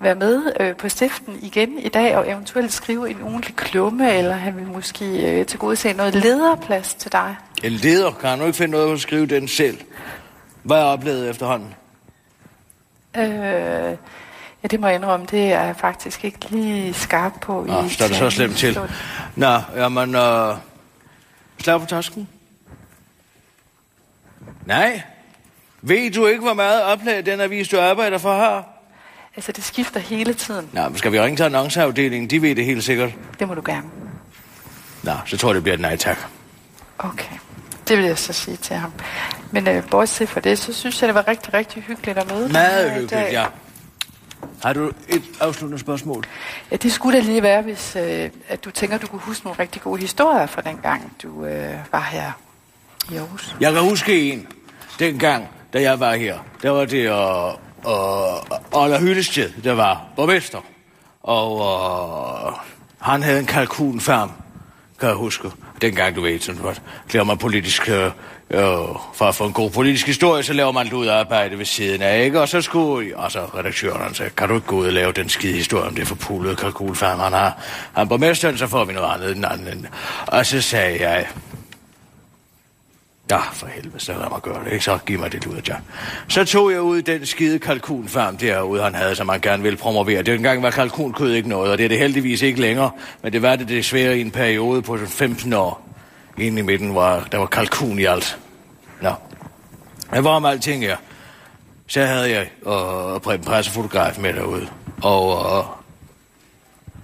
[0.00, 4.34] være med øh, på stiften igen i dag, og eventuelt skrive en ugentlig klumme, eller
[4.34, 7.36] han vil måske øh, til gode se noget lederplads til dig.
[7.64, 9.78] En leder, kan han nu ikke finde noget at skrive den selv?
[10.62, 11.74] Hvad er oplevet efterhånden?
[13.16, 13.96] Øh,
[14.62, 17.64] ja, det må jeg indrømme, det er jeg faktisk ikke lige skarp på.
[17.68, 18.78] Nå, i står det så slemt til.
[19.36, 20.56] Nå, jamen, øh,
[21.60, 22.28] slag på tasken.
[24.66, 25.02] Nej.
[25.82, 28.64] Ved du ikke, hvor meget oplag den avis, du arbejder for, har?
[29.36, 30.68] Altså, det skifter hele tiden.
[30.72, 32.30] Nå, men skal vi ringe til annonceafdelingen?
[32.30, 33.10] De ved det helt sikkert.
[33.38, 33.86] Det må du gerne.
[35.02, 36.18] Nå, så tror jeg, det bliver et nej tak.
[36.98, 37.34] Okay,
[37.88, 38.92] det vil jeg så sige til ham.
[39.50, 42.48] Men øh, bortset fra det, så synes jeg, det var rigtig, rigtig hyggeligt at møde
[42.48, 43.32] Meget hyggeligt, dag.
[43.32, 43.46] ja.
[44.62, 46.24] Har du et afsluttende spørgsmål?
[46.70, 49.58] Ja, det skulle da lige være, hvis øh, at du tænker, du kunne huske nogle
[49.58, 52.32] rigtig gode historier fra den gang, du øh, var her
[53.10, 53.56] i Aarhus.
[53.60, 54.46] Jeg kan huske en.
[54.98, 57.54] Dengang, da jeg var her, der var det uh,
[58.72, 60.60] uh, Ola Hyllested, der var borgmester.
[61.22, 61.52] Og
[62.46, 62.52] uh,
[63.00, 64.30] han havde en kalkunfarm,
[65.00, 65.50] kan jeg huske.
[65.84, 66.82] Dengang, du ved, sådan noget,
[67.12, 67.88] laver man politisk...
[67.88, 68.10] Øh,
[68.54, 72.02] jo, for at få en god politisk historie, så laver man ud arbejde ved siden
[72.02, 72.40] af, ikke?
[72.40, 75.28] Og så skulle, Og så redaktøren sagde, kan du ikke gå ud og lave den
[75.28, 77.58] skide historie om det forpulede kalkunfarm, han har?
[77.92, 79.86] Han borgmesteren, så får vi noget andet end anden.
[80.26, 81.26] Og så sagde jeg,
[83.30, 84.84] Ja, for helvede, så lad mig gøre det, ikke?
[84.84, 85.74] Så giv mig det ud, ja.
[86.28, 90.22] Så tog jeg ud den skide kalkunfarm derude, han havde, som han gerne ville promovere.
[90.22, 92.90] Det engang var kalkunkød ikke noget, og det er det heldigvis ikke længere.
[93.22, 95.88] Men det var det desværre i en periode på 15 år.
[96.38, 98.38] Inde i midten var der var kalkun i alt.
[99.02, 99.12] Nå.
[100.12, 100.96] Men var om alting her.
[101.86, 104.68] Så havde jeg og øh, Preben pressefotograf med derude.
[105.02, 105.64] Og øh,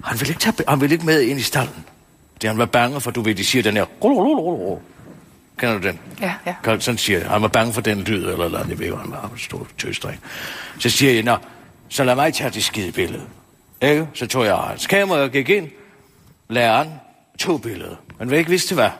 [0.04, 1.84] han, ville ikke tage, han ville ikke med ind i stallen.
[2.42, 3.84] Det han var bange for, du ved, de siger den her...
[5.60, 5.98] Kender du den?
[6.20, 6.78] Ja, ja.
[6.80, 7.28] Sådan siger jeg.
[7.28, 10.20] Han var bange for den lyd, eller noget, jeg ved, han var en stor tøsdreng.
[10.78, 11.36] Så siger jeg, nå,
[11.88, 13.22] så lad mig tage det skide billede.
[13.82, 14.08] Ikke?
[14.14, 15.68] Så tog jeg hans kamera og gik ind,
[16.48, 16.88] læreren,
[17.38, 17.96] tog billedet.
[18.18, 18.90] Men hvad ikke vidste hvad.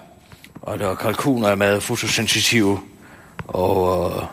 [0.62, 2.80] Og der var kalkuner er meget fotosensitive,
[3.46, 4.26] og øh,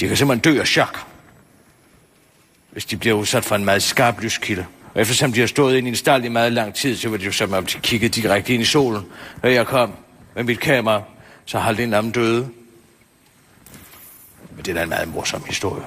[0.00, 1.06] de kan simpelthen dø af chok,
[2.70, 4.66] hvis de bliver udsat for en meget skarp lyskilde.
[4.94, 7.16] Og eftersom de har stået ind i en stald i meget lang tid, så var
[7.16, 9.06] det jo de kiggede direkte ind i solen.
[9.42, 9.92] Da jeg kom
[10.34, 11.02] med mit kamera,
[11.46, 12.48] så halvdelen af dem døde.
[14.56, 15.84] Men det er da en meget morsom historie.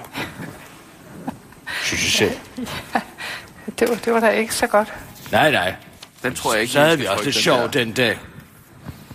[1.83, 2.39] Synes jeg selv.
[3.79, 4.93] Det var, det var da ikke så godt.
[5.31, 5.75] Nej, nej.
[6.23, 8.19] Den tror jeg ikke, Så havde vi også det sjovt den dag.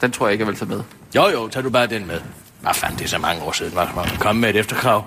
[0.00, 0.82] Den tror jeg ikke, jeg vil tage med.
[1.16, 2.20] Jo, jo, tag du bare den med.
[2.60, 3.72] Hvad fanden, det er så mange år siden,
[4.20, 5.04] komme med et efterkrav.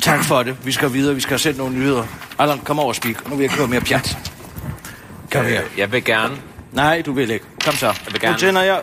[0.00, 0.66] Tak for det.
[0.66, 2.04] Vi skal videre, vi skal sætte nogle nyheder.
[2.38, 3.28] Allan, kom over og speak.
[3.28, 4.18] Nu vil jeg køre mere pjat.
[5.32, 5.62] Kom her.
[5.64, 6.36] Øh, jeg vil gerne,
[6.72, 7.44] Nej, du vil ikke.
[7.64, 7.94] Kom så.
[8.10, 8.82] vil gerne- Nu tænder jeg.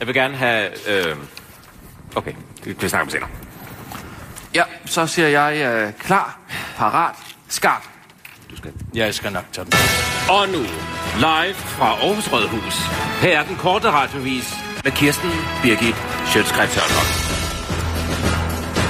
[0.00, 0.88] Jeg vil gerne have...
[0.88, 1.16] Øh,
[2.14, 2.32] okay,
[2.64, 3.28] det vi snakker om senere.
[4.54, 6.38] Ja, så siger jeg øh, klar,
[6.76, 7.14] parat,
[7.48, 7.82] skarp.
[8.94, 9.72] Jeg skal nok tage den.
[10.30, 10.62] Og nu,
[11.16, 12.74] live fra Aarhus Rådhus.
[13.22, 15.30] Her er den korte radiovis med Kirsten
[15.62, 17.25] Birgit Sjøtskrets Hørsholm.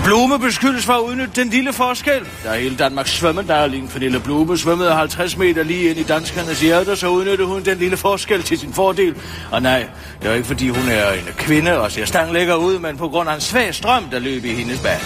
[0.07, 2.21] Blume beskyldes for at udnytte den lille forskel.
[2.45, 3.91] Der er hele Danmarks svømmedarling.
[3.91, 7.97] Pernille Blume svømmede 50 meter lige ind i danskernes hjerte, så udnyttede hun den lille
[7.97, 9.15] forskel til sin fordel.
[9.51, 9.87] Og nej,
[10.23, 13.29] det er ikke fordi hun er en kvinde og ser stanglækker ud, men på grund
[13.29, 15.01] af en svag strøm, der løb i hendes bane.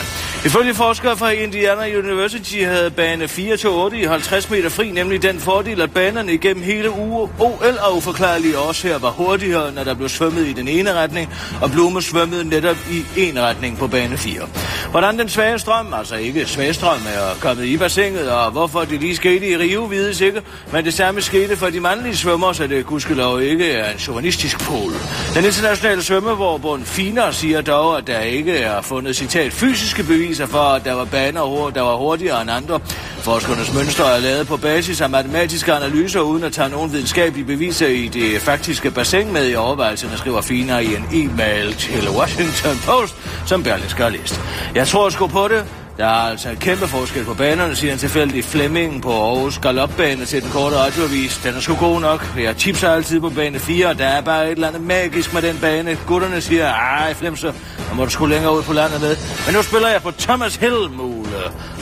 [0.44, 5.80] Ifølge forskere fra Indiana University havde bane 4-8 i 50 meter fri, nemlig den fordel,
[5.80, 10.46] at banerne igennem hele uge OL og uforklarlige årsager var hurtigere, når der blev svømmet
[10.46, 11.30] i den ene retning,
[11.62, 14.42] og Blume svømmede netop i en retning på bane 4.
[14.90, 19.00] Hvordan den svage strøm, altså ikke svage strøm, er kommet i bassinet, og hvorfor det
[19.00, 22.66] lige skete i Rio, vides ikke, men det samme skete for de mandlige svømmer, så
[22.66, 24.92] det gudskelov ikke er en chauvinistisk pol.
[25.34, 30.58] Den internationale svømmeforbund FINA siger dog, at der ikke er fundet citat fysiske beviser for,
[30.58, 32.80] at der var baner, der var hurtigere end andre.
[33.22, 37.86] Forskernes mønstre er lavet på basis af matematiske analyser, uden at tage nogen videnskabelige beviser
[37.86, 43.16] i det faktiske bassin med i overvejelserne, skriver FINA i en e-mail til Washington Post,
[43.46, 44.40] som Berlingske har læst.
[44.74, 45.64] Jeg tror sgu på det.
[45.96, 50.24] Der er altså en kæmpe forskel på banerne, siger en tilfældig Flemming på Aarhus galopbane
[50.24, 51.40] til den korte radioavis.
[51.44, 52.34] Den er sgu god nok.
[52.38, 55.42] Jeg tipser altid på bane 4, og der er bare et eller andet magisk med
[55.42, 55.98] den bane.
[56.06, 57.52] Gutterne siger, ej Flemser,
[57.88, 59.16] der må du sgu længere ud på landet med.
[59.46, 61.38] Men nu spiller jeg på Thomas Hellmule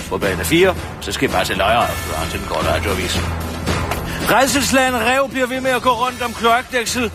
[0.08, 1.86] på bane 4, så skal jeg bare se løjer
[2.30, 3.20] til den korte radioavis.
[4.30, 7.10] Redselslagen Rev bliver ved med at gå rundt om kloakdæksel.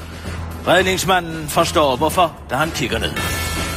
[0.67, 3.11] Redningsmanden forstår hvorfor, da han kigger ned.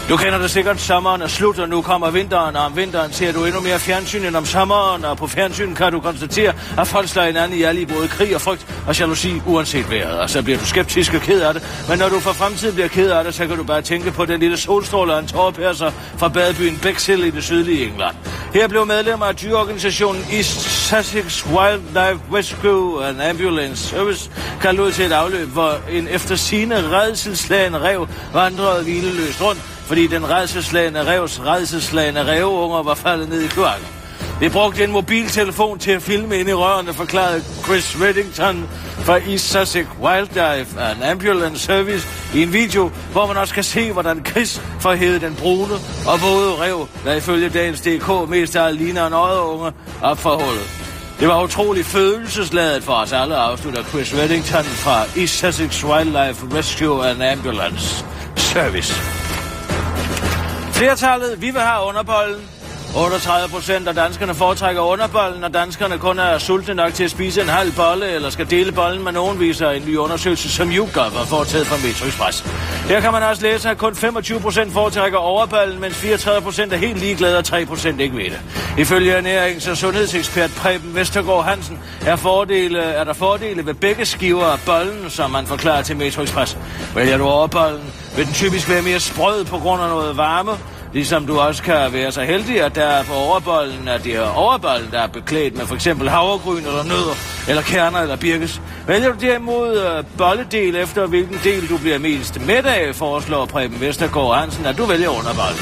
[0.09, 3.33] Du kender det sikkert, sommeren er slut, og nu kommer vinteren, og om vinteren ser
[3.33, 7.09] du endnu mere fjernsyn end om sommeren, og på fjernsyn kan du konstatere, at folk
[7.09, 10.59] slår hinanden alle i både krig og frygt og jalousi, uanset vejret, og så bliver
[10.59, 11.63] du skeptisk og ked af det.
[11.89, 14.25] Men når du for fremtiden bliver ked af det, så kan du bare tænke på
[14.25, 18.17] den lille solstråle og en tårpærser fra badebyen Bexhill i det sydlige England.
[18.55, 24.31] Her blev medlemmer af dyreorganisationen East Sussex Wildlife Rescue and Ambulance Service
[24.61, 30.31] kaldt ud til et afløb, hvor en eftersigende redselslagen rev vandrede hvileløst rundt, fordi den
[30.31, 33.87] redselslagende revs redselslagende reveunger var faldet ned i kloakken.
[34.41, 38.69] Vi brugte en mobiltelefon til at filme ind i rørene, forklarede Chris Reddington
[38.99, 43.93] fra East Sussex Wildlife and Ambulance Service i en video, hvor man også kan se,
[43.93, 45.75] hvordan Chris får hævet den brune
[46.07, 49.73] og våde rev, der ifølge dagens DK mest af ligner en øjeunge,
[50.03, 50.71] op for hullet.
[51.21, 57.09] Det var utrolig følelsesladet for os alle, afslutter Chris Reddington fra East Sussex Wildlife Rescue
[57.09, 58.05] and Ambulance
[58.37, 59.26] Service.
[60.77, 62.41] Flertallet, vi vil have underbollen.
[62.97, 67.41] 38 procent af danskerne foretrækker underbollen, og danskerne kun er sultne nok til at spise
[67.43, 71.11] en halv bolle, eller skal dele bollen med nogen, viser en ny undersøgelse, som YouGov
[71.11, 72.45] har foretaget fra Metro Express.
[72.89, 76.77] Her kan man også læse, at kun 25 procent foretrækker overbollen, mens 34 procent er
[76.77, 78.41] helt ligeglade, og 3 procent ikke ved det.
[78.79, 84.47] Ifølge ernærings- og sundhedsekspert Preben Vestergaard Hansen er, fordele, er der fordele ved begge skiver
[84.47, 86.59] af bollen, som man forklarer til Metro Express.
[86.95, 90.53] Vælger du overbollen, vil den typisk være mere sprød på grund af noget varme,
[90.97, 94.91] Ligesom du også kan være så heldig, at der på overbollen, at det er overbollen,
[94.91, 97.15] der er beklædt med for eksempel havregryn eller nødder,
[97.49, 98.61] eller kerner eller birkes.
[98.87, 103.81] Vælger du derimod øh, bolledel efter, hvilken del du bliver mest med af, foreslår Preben
[103.81, 105.61] Vestergaard Hansen, at du vælger underbollen.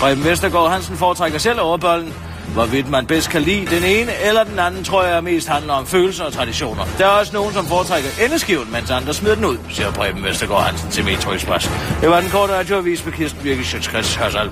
[0.00, 2.14] Preben Vestergaard Hansen foretrækker selv overbollen.
[2.52, 5.86] Hvorvidt man bedst kan lide den ene eller den anden, tror jeg mest handler om
[5.86, 6.84] følelser og traditioner.
[6.98, 10.62] Der er også nogen, som foretrækker endeskiven, mens andre smider den ud, siger Preben Vestergaard
[10.62, 11.70] Hansen til Metro Express.
[12.00, 14.50] Det var den korte radioavis med Kirsten Birke Sjøtskrets Hørsal.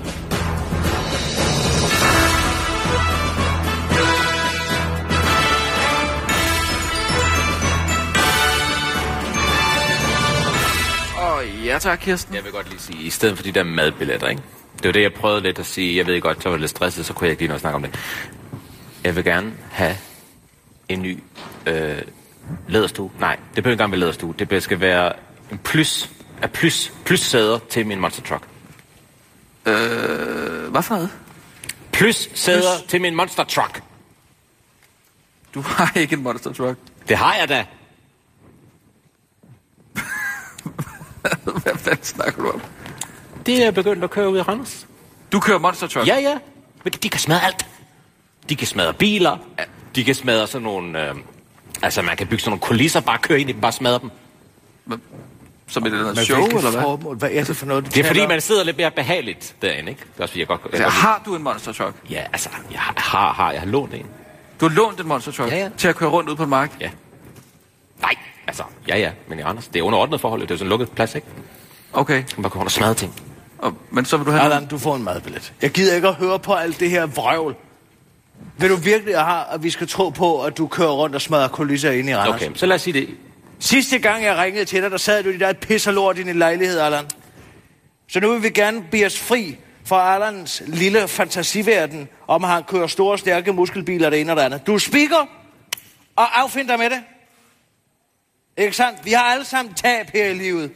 [11.65, 12.35] Ja tak, Kirsten.
[12.35, 14.41] Jeg vil godt lige sige, i stedet for de der madbilletter, ikke?
[14.79, 15.97] Det var det, jeg prøvede lidt at sige.
[15.97, 17.75] Jeg ved godt, så var lidt stresset, så kunne jeg ikke lige nå at snakke
[17.75, 17.99] om det.
[19.03, 19.95] Jeg vil gerne have
[20.89, 21.23] en ny
[21.65, 22.01] øh,
[22.67, 23.11] læderstue.
[23.19, 24.33] Nej, det behøver ikke engang være læderstue.
[24.39, 25.13] Det skal være
[25.51, 26.11] en plus,
[26.41, 28.43] af plus, plus sæder til min monster truck.
[29.65, 31.09] Øh, hvad for noget?
[31.91, 33.83] Plus sæder til min monster truck.
[35.53, 36.79] Du har ikke en monster truck.
[37.07, 37.65] Det har jeg da.
[41.63, 42.61] Hvad fanden snakker du om?
[43.45, 44.87] Det er begyndt at køre ud i Randers.
[45.31, 46.07] Du kører monster truck?
[46.07, 46.37] Ja, ja.
[46.83, 47.65] Men de kan smadre alt.
[48.49, 49.37] De kan smadre biler.
[49.95, 51.07] De kan smadre sådan nogle...
[51.09, 51.15] Øh,
[51.81, 54.11] altså, man kan bygge sådan nogle kulisser, bare køre ind i dem, bare smadre dem.
[55.67, 56.81] Som et eller andet Men show, eller hvad?
[56.81, 57.17] Formål?
[57.17, 60.01] Hvad er det for noget, Det er fordi, man sidder lidt mere behageligt derinde, ikke?
[60.13, 60.61] Det er også jeg godt...
[60.63, 61.95] Jeg Altså, godt har du en monster truck?
[62.09, 64.05] ja, altså, jeg har, har, jeg har lånt en.
[64.61, 65.69] Du har lånt en monster truck Ja, ja.
[65.77, 66.71] til at køre rundt ud på en mark?
[66.81, 66.89] Ja.
[68.01, 68.15] Nej,
[68.47, 69.67] altså, ja, ja, men i Randers.
[69.67, 70.41] Det er under ordnet forhold.
[70.41, 71.27] Det er jo sådan en lukket plads, ikke?
[71.93, 73.13] Okay, Man kan bare gå rundt og smadre ting.
[73.59, 74.43] Og, men så vil du have...
[74.43, 75.53] Allan, du får en madbillet.
[75.61, 77.55] Jeg gider ikke at høre på alt det her vrøvl.
[78.57, 81.47] Vil du virkelig have, at vi skal tro på, at du kører rundt og smadrer
[81.47, 82.41] kulisser inde i Randers?
[82.41, 83.09] Okay, så lad os sige det.
[83.59, 86.23] Sidste gang, jeg ringede til dig, der sad du i der pis og lort i
[86.23, 87.05] din lejlighed, Allan.
[88.07, 92.63] Så nu vil vi gerne blive os fri fra Allans lille fantasiverden, om at han
[92.63, 94.67] kører store, stærke muskelbiler det ene og det andet.
[94.67, 95.29] Du spikker
[96.15, 97.01] og affind dig med det.
[98.57, 99.05] Ikke sandt?
[99.05, 100.71] Vi har alle sammen tab her i livet.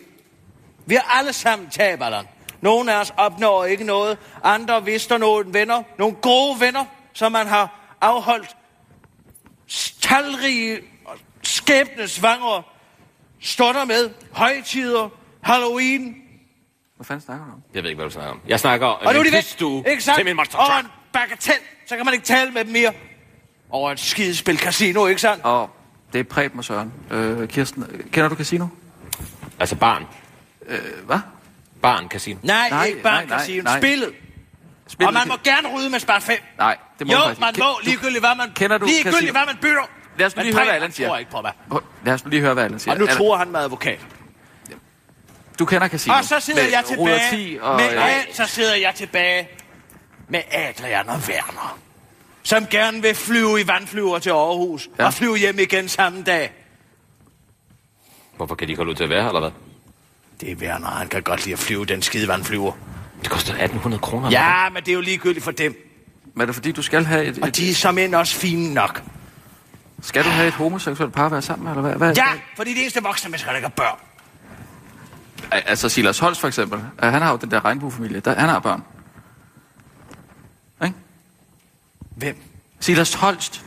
[0.85, 2.25] Vi har alle sammen tab, Allan.
[2.63, 4.17] Nogle af os opnår ikke noget.
[4.43, 5.83] Andre vister nogle venner.
[5.99, 8.55] Nogle gode venner, som man har afholdt
[10.01, 10.79] talrige
[11.41, 12.63] skæbnesvangre
[13.41, 14.09] stunder med.
[14.31, 15.09] Højtider,
[15.41, 16.15] Halloween.
[16.95, 17.61] Hvad fanden snakker du om?
[17.73, 18.39] Jeg ved ikke, hvad du snakker om.
[18.47, 19.87] Jeg snakker om Og nu er de væk.
[19.91, 20.17] Ikke sandt?
[20.17, 20.85] til min monster Og truck.
[20.85, 21.53] en bagatel.
[21.85, 22.93] Så kan man ikke tale med dem mere.
[23.69, 25.43] Over et skidespil casino, ikke sandt?
[25.45, 25.69] Og
[26.13, 26.93] det er Preben og Søren.
[27.11, 28.67] Øh, Kirsten, kender du Casino?
[29.59, 30.05] Altså barn.
[30.67, 31.19] Øh, hvad?
[31.83, 32.39] Barn casino.
[32.43, 33.63] Nej, Nej, ikke bare nej, nej, casino.
[33.63, 33.79] nej.
[33.79, 34.11] Spillet.
[34.87, 36.37] Spil Og man må gerne rydde med spart 5.
[36.57, 37.59] Nej, det må Jo, faktisk man ikke.
[37.61, 39.31] må, ligegyldigt hvad man, Kender du ligegyldigt casino?
[39.31, 39.89] hvad man bytter.
[40.17, 41.07] Lad os nu lige høre, hvad Allan siger.
[41.09, 41.41] tror ikke på.
[41.69, 42.93] Prøv- Lad os nu lige høre, hvad Allan siger.
[42.93, 43.99] Og nu Allan, tror han med advokat.
[45.59, 46.15] Du kender Casino.
[46.15, 49.47] Og så sidder med jeg tilbage 10 og, med øh, Ad, så sidder jeg tilbage
[50.27, 51.79] med Adrian og Werner,
[52.43, 55.05] som gerne vil flyve i vandflyver til Aarhus ja.
[55.05, 56.53] og flyve hjem igen samme dag.
[58.37, 59.51] Hvorfor kan de ikke holde ud til at være her, eller hvad?
[60.41, 62.71] Det er Werner, han kan godt lide at flyve den skide vandflyver.
[63.21, 64.29] Det koster 1800 kroner.
[64.31, 65.89] Ja, men det er jo ligegyldigt for dem.
[66.33, 68.35] Men er det fordi, du skal have et, Og et, de er som end også
[68.35, 69.03] fine nok.
[70.01, 71.95] skal du have et homoseksuelt par at være sammen med, eller hvad?
[71.97, 72.25] hvad Ja,
[72.55, 73.97] fordi det eneste voksne mennesker, der ikke har børn.
[75.51, 78.49] Al- Altså Silas Holst for eksempel, øh, han har jo den der regnbuefamilie, der, han
[78.49, 78.83] har børn.
[80.83, 80.95] Ikke?
[82.15, 82.35] Hvem?
[82.79, 83.65] Silas Holst.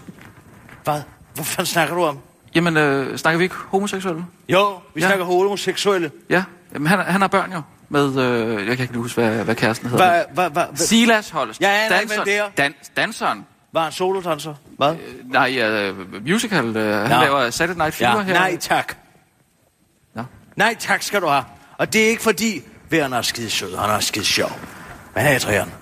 [0.85, 1.03] Hvad?
[1.35, 2.19] Hvad fanden snakker du om?
[2.55, 4.25] Jamen, øh, snakker vi ikke homoseksuelle?
[4.49, 5.01] Jo, vi Ja.
[5.01, 5.07] ja.
[5.09, 6.11] snakker homoseksuelle.
[6.31, 6.45] Ja,
[6.77, 7.63] Jamen, han, han har børn jo.
[7.89, 10.07] Med, øh, jeg kan ikke huske, hvad, hvad kæresten hedder.
[10.07, 10.77] Hvad, hvad, hvad?
[10.77, 11.61] Silas Holst.
[11.61, 12.49] Ikke, hvem det er.
[12.57, 13.47] Dan, danseren.
[13.73, 14.55] Var han solodanser?
[14.79, 14.93] Hvad?
[14.93, 16.77] Øh, Nej, øh, musical.
[16.77, 18.35] Øh, han laver Saturday Night Fever Ja, her.
[18.35, 18.97] nej tak.
[20.15, 20.25] Nå.
[20.57, 21.45] Nej tak skal du have.
[21.79, 22.63] Og det er ikke fordi,
[22.93, 24.51] Werner er skide sød, han er skide sjov.
[25.15, 25.73] Men Adrian,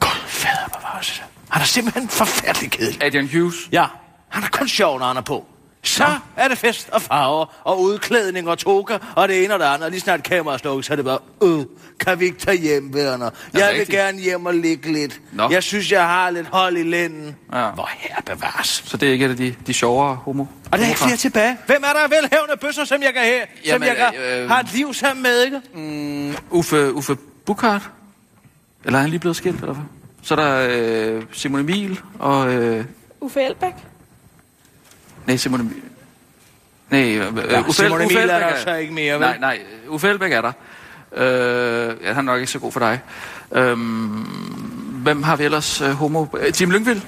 [0.00, 1.22] gud fader bevares.
[1.48, 3.02] Han er simpelthen forfærdelig kedelig.
[3.04, 3.54] Adrian Hughes.
[3.72, 3.84] Ja,
[4.28, 5.46] han er kun sjov, når han er på.
[5.86, 9.66] Så er det fest og farver og udklædning og toga og det ene og det
[9.66, 9.84] andet.
[9.84, 11.64] Og lige snart kameraet slukkes, så er det bare, øh,
[12.00, 13.30] kan vi ikke tage hjem, Werner?
[13.52, 13.88] Jeg vil rigtigt?
[13.90, 15.20] gerne hjem og ligge lidt.
[15.32, 15.48] Nå.
[15.50, 17.36] Jeg synes, jeg har lidt hold i lænden.
[17.52, 17.70] Ja.
[17.70, 18.82] Hvor her bevares.
[18.86, 20.44] Så det er ikke et af de, de sjovere homo.
[20.72, 21.56] Og der er ikke flere tilbage.
[21.66, 24.48] Hvem er der af velhævende bøsser, som jeg kan have, som Jamen, jeg kan øh,
[24.50, 26.38] have et liv sammen med, ikke?
[26.50, 27.16] Uffe, Uffe
[27.46, 27.90] Bukart.
[28.84, 29.84] Eller er han lige blevet skilt, eller hvad?
[30.22, 30.68] Så er der
[31.16, 32.52] øh, Simon Emil og...
[32.52, 32.84] Øh,
[33.20, 33.74] Uffe Elbæk.
[35.26, 35.74] Nej, Simon Emil...
[36.90, 39.20] Nej, øh, Ja, Uffe, Simon Emil er der så ikke mere, vel?
[39.20, 39.58] Nej, nej,
[39.88, 40.52] Uffe Elbæk er der.
[41.16, 43.00] Øh, ja, han er nok ikke så god for dig.
[43.52, 43.78] Øh,
[45.02, 46.26] hvem har vi ellers øh, homo?
[46.38, 47.00] Øh, Tim Lyngvild.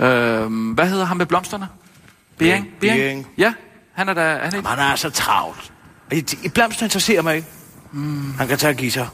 [0.00, 1.68] Øh, hvad hedder han med blomsterne?
[2.38, 2.68] Bering?
[2.80, 3.26] Bering.
[3.38, 3.52] Ja,
[3.92, 4.38] han er der...
[4.38, 4.68] Han er ikke...
[4.68, 5.72] Han er så travlt.
[6.10, 7.48] Og I, blomster interesserer mig ikke.
[7.92, 8.32] Mm.
[8.38, 9.06] Han kan tage Gita.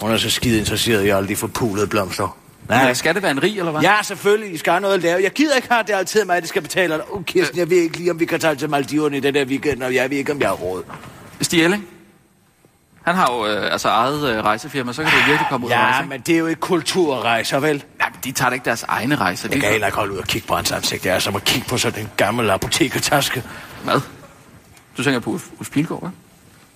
[0.00, 2.36] Hun er så skide interesseret i alle de forpulede blomster.
[2.68, 2.94] Nej.
[2.94, 3.80] Skal det være en rig, eller hvad?
[3.80, 4.54] Ja, selvfølgelig.
[4.54, 5.22] I skal have noget at lave.
[5.22, 6.94] Jeg gider ikke have, at det altid mig, der skal betale.
[6.94, 9.34] Åh, oh, Kirsten, jeg ved ikke lige, om vi kan tage til Maldiverne i den
[9.34, 10.82] der weekend, og jeg ved ikke, om jeg har råd.
[11.40, 11.86] Stig Elling.
[13.02, 15.74] Han har jo øh, altså eget øh, rejsefirma, så kan det virkelig komme ud af
[15.76, 16.08] Ja, rejse.
[16.08, 17.84] men det er jo ikke kulturrejser, vel?
[18.00, 19.48] Ja, men de tager da ikke deres egne rejser.
[19.48, 21.04] Jeg De kan heller ikke holde ud og kigge på hans ansigt.
[21.04, 23.42] Det er som at kigge på sådan en gammel apotekertaske.
[23.84, 24.00] Hvad?
[24.96, 26.08] Du tænker på Ulf, Pilgaard, hva'?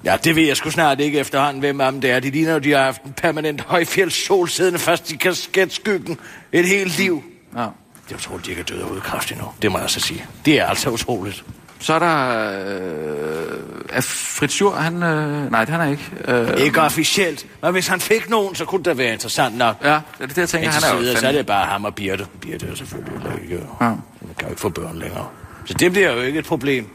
[0.05, 2.21] Ja, det ved jeg sgu snart ikke efterhånden, hvem af dem det er.
[2.21, 6.19] De ligner jo, de har haft en permanent højfjelds sol siddende fast i kasketskyggen
[6.53, 7.23] et helt liv.
[7.57, 7.61] Ja.
[8.09, 9.47] Det er utroligt, de ikke er døde af udkræft endnu.
[9.63, 10.25] Det må jeg så sige.
[10.45, 11.45] Det er altså utroligt.
[11.81, 12.51] Så er der...
[12.61, 15.03] Øh, er Fritz Schur, han...
[15.03, 16.11] Øh, nej, han er ikke.
[16.29, 19.77] Øh, Ikke officielt, men hvis han fik nogen, så kunne det være interessant nok.
[19.85, 20.71] Ja, det er det, jeg tænker.
[20.71, 22.27] Han er videre, så er det bare ham og Birte.
[22.41, 23.55] Birte er selvfølgelig ikke.
[23.81, 23.89] Ja.
[23.89, 23.99] Man
[24.39, 25.27] kan jo ikke få børn længere.
[25.65, 26.89] Så det bliver jo ikke et problem.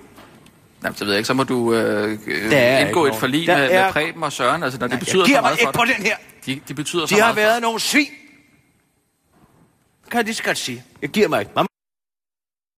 [0.84, 2.20] Jamen, så ved jeg ikke, så må du øh,
[2.52, 3.62] Der er indgå et forlig nogen.
[3.62, 4.64] med, Der er- med Preben og Søren.
[4.64, 5.96] Altså, når det Jeg betyder så meget ikke for på dig.
[5.98, 6.16] den her.
[6.46, 8.08] De, de betyder så De har meget været nogle svin.
[10.12, 10.84] Kan jeg lige så godt sige.
[11.02, 11.52] Jeg giver mig ikke.